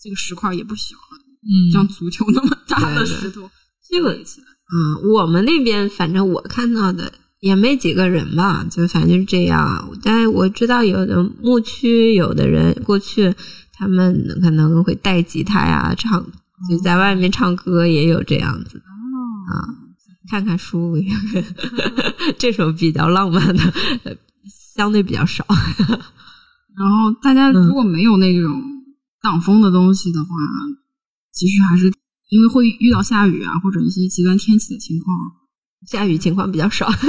[0.00, 0.96] 这个石块也不小，
[1.42, 3.50] 嗯，像足球那么大的石头，
[3.88, 7.10] 这个嗯，我们那边反正我看到的
[7.40, 9.90] 也没几个人吧，就反正是这样。
[10.02, 13.34] 但我知道有的牧区有的人过去，
[13.72, 16.24] 他们可能会带吉他呀，唱
[16.68, 19.86] 就在外面唱歌，也有这样子的啊。
[20.30, 20.94] 看看书，
[22.38, 23.72] 这种比较浪漫的，
[24.76, 25.44] 相对比较少。
[25.48, 28.62] 然后大家如果没有那种
[29.22, 30.28] 挡风的东西的话，
[31.32, 31.90] 其实还是
[32.28, 35.16] 因为会遇到下雨啊，或者一些极端天气的情况。
[35.86, 37.06] 下雨情况比较少， 夏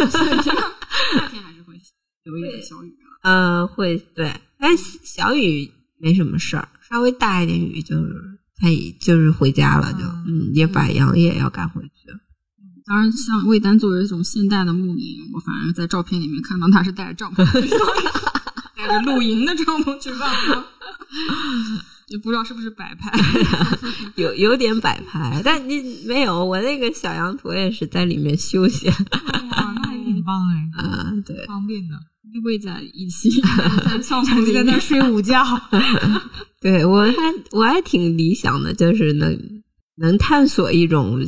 [1.29, 1.79] 天还是会
[2.23, 2.95] 有一点小雨。
[3.23, 11.91] 嗯，会对，但小雨没什么事儿，稍微大一点雨就是可以，就是回家了，就嗯，也把羊也要赶回去。
[12.85, 17.45] 当然，像魏丹作为一种现代的牧民，我反而在照片里面看到他是带着帐篷，
[18.75, 20.65] 带着露营的帐篷去放羊，
[22.09, 23.11] 也不知道是不是摆拍，
[24.15, 30.69] 有有点摆拍，但你没有，我那个小羊驼也是在里面休息，哇，那也挺棒哎，
[31.13, 31.95] 嗯，对，方便的，
[32.33, 33.41] 依偎在一起，
[33.85, 35.43] 在帐篷里在那睡午觉，
[36.61, 37.13] 对我还
[37.51, 39.37] 我还挺理想的，就是能。
[40.01, 41.19] 能探索一种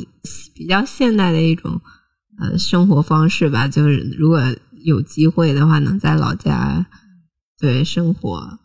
[0.54, 1.78] 比较现代的一种
[2.38, 4.40] 呃生活方式吧，就是如果
[4.82, 6.86] 有机会的话，能在老家
[7.60, 8.58] 对生活，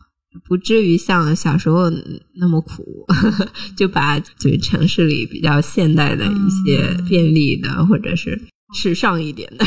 [0.44, 1.90] 不至于像小时候
[2.34, 3.06] 那么苦，
[3.76, 8.40] 就把就是城市里比较现代的一些便利的或者是
[8.74, 9.64] 时尚一点的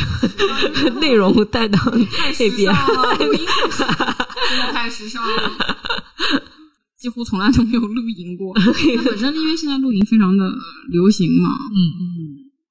[1.01, 2.73] 内容带到那边，
[3.17, 5.51] 真的太时尚了。
[6.99, 8.53] 几乎从来都没有露营过。
[9.03, 10.53] 本身因为现在露营非常的
[10.89, 12.05] 流行嘛，嗯嗯，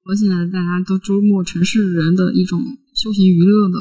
[0.04, 2.62] 和现在大家都周末城市人的一种
[2.94, 3.78] 休闲娱乐的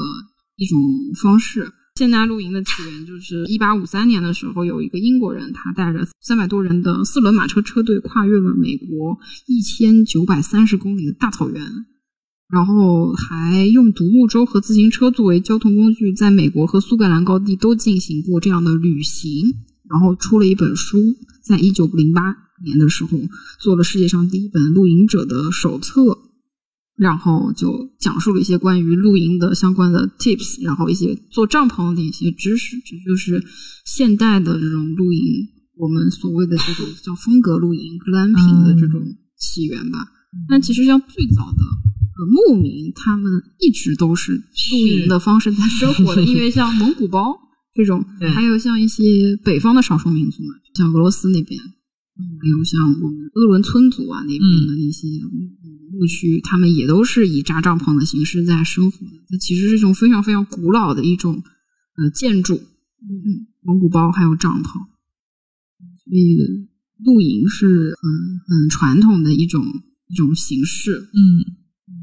[0.56, 0.76] 一种
[1.22, 1.70] 方式。
[2.00, 11.62] 现代露营的起源就是一八五三年的时候，有一个英国人，他带着三百多人的四轮马车车队，跨越了美国一千九百三十公里的大草原，
[12.48, 19.28] 然后还用独木舟和自行车作为交通工具，在美国和苏格兰高地都进行过这样的旅行。
[19.90, 20.96] 然后出了一本书，
[21.44, 22.34] 在一九零八
[22.64, 23.10] 年的时候
[23.58, 26.16] 做了世界上第一本露营者的手册。
[27.00, 32.76] 然后就讲述了一些关于露营的相关的 tips，然后一些做帐篷的一些知识。
[32.84, 33.42] 这就是
[33.86, 35.48] 现代的这种露营，
[35.78, 39.00] 我们所谓的这种叫风格露营 glamping 的这种
[39.38, 39.98] 起源吧。
[40.46, 41.62] 但其实像最早的
[42.18, 44.32] 呃牧民，他们一直都是
[44.70, 47.34] 露营的方式在生活的，因为像蒙古包
[47.74, 55.08] 这种， 还有像一些北方的少数民族嘛，像俄罗斯那边，还有像我们鄂伦春族啊那边的那些
[56.00, 59.12] 牧区，他们也都是以扎帐篷的形式在生活的。
[59.28, 61.42] 它其实是一种非常非常古老的一种
[61.96, 64.72] 呃建筑，嗯，蒙古包还有帐篷，
[66.02, 66.38] 所以
[67.04, 69.64] 露营是很很传统的一种。
[70.12, 71.20] 一种形式，嗯，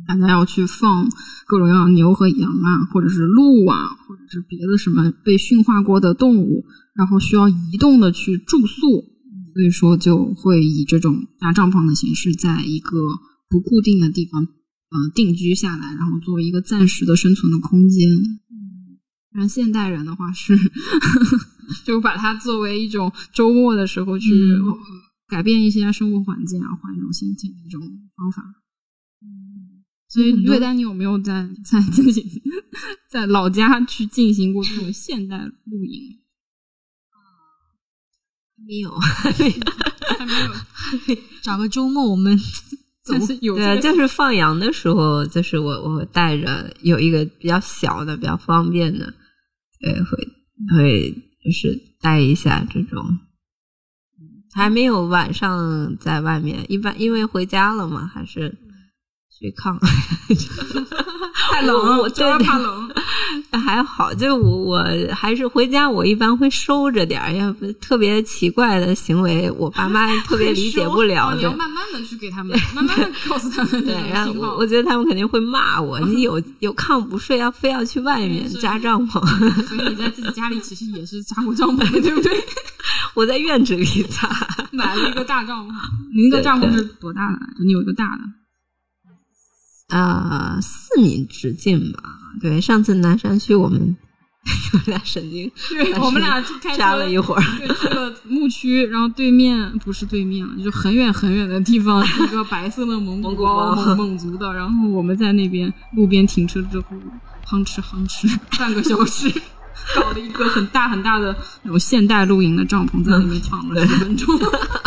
[0.08, 1.10] 大家要去放
[1.46, 6.64] 各种各样牛和羊啊，或者是鹿啊，或者是别的什么被驯化过的动物，
[6.96, 9.04] 然后需要移动的去住宿，
[9.54, 12.98] 所以说就会以这种搭帐篷的形式，在一个
[13.50, 18.10] 不固定的地方，呃，定居下来，然后作为一个暂时的生存的空间。
[19.34, 20.58] 嗯，现代人的话是，
[21.86, 24.30] 就把它作为一种周末的时候去。
[25.30, 27.82] 改变一些生活环境啊，换一种心情的一种
[28.16, 28.42] 方法。
[29.22, 32.42] 嗯，所以瑞丹，你有没有在在自己
[33.12, 36.18] 在老家去进行过这种现代露营？
[38.66, 39.30] 没有，还
[40.26, 41.18] 没有。
[41.42, 42.40] 找个周末我们
[43.10, 49.14] 但是有对，就是放羊的时候，就是我我带着有一个比较小的、比较方便的，
[49.80, 50.18] 对，会
[50.76, 51.12] 会
[51.44, 53.20] 就是带一下这种。
[54.54, 58.56] 还没有晚上在外面，一般因为回家了嘛，还是
[59.40, 59.78] 去炕。
[61.50, 62.90] 太冷，我对怕冷。
[63.52, 71.34] 还好，就我我还是回家，我一般会收着点儿，要不特别奇怪的行为，我爸妈 特别理解不了。
[71.36, 73.86] 你要慢慢的去给他们，慢慢的告诉他们。
[73.86, 79.20] 对，然后我我觉得他们肯定会骂我，你有有炕不睡，要非要去外面扎帐篷。
[79.68, 82.32] 所以你在自己家里其实也是扎过帐篷的，对不对？
[83.14, 84.30] 我在院子里扎，
[84.72, 85.72] 买了一个大帐篷。
[86.16, 87.40] 您的帐篷是多大的？
[87.64, 88.24] 你有一个大的。
[89.90, 92.04] 呃，四米直径吧。
[92.42, 93.96] 对，上次南山区我们
[94.74, 96.44] 有俩神经，对我们俩
[96.78, 97.42] 扎了一会儿，
[97.80, 104.54] 去了牧区，然后对面不是对面了，就很远很远的地方，一个白色的蒙古包，蒙蒙族的。
[104.54, 106.86] 然后我们在那边路边停车之后，
[107.46, 109.30] 哼哧哼哧半个小时，
[109.96, 114.38] 搞了一个很大很大的那种现代露营的帐篷，在里面躺了十分钟，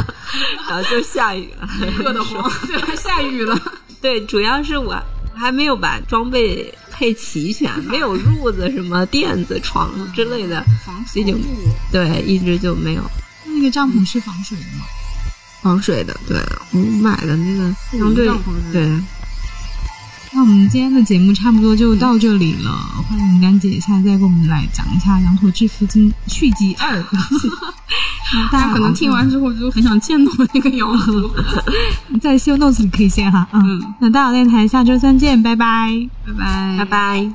[0.68, 3.60] 然后就下雨了，热得慌，对，还下雨了。
[4.00, 5.00] 对，主要是我
[5.34, 11.36] 还没有把装备配齐全，没有褥子、什么垫子、床之类的，防水就
[11.92, 13.02] 对，一直就没有。
[13.44, 14.84] 那个帐篷是防水的吗？
[15.62, 16.38] 防水的，对，
[16.72, 18.28] 我买的那个相对
[18.72, 18.88] 对。
[20.32, 22.70] 那我们今天的节目差不多就到这里了，
[23.08, 27.04] 欢迎甘姐下次再跟我们来讲一下《羊驼致富经》续集二。
[28.52, 31.34] 大家可能听完之后就很想见到那个羊驼，
[32.22, 33.46] 在修 notes 里可以见哈。
[33.52, 37.30] 嗯，那大佬电台下周三见，拜拜，拜拜，拜拜。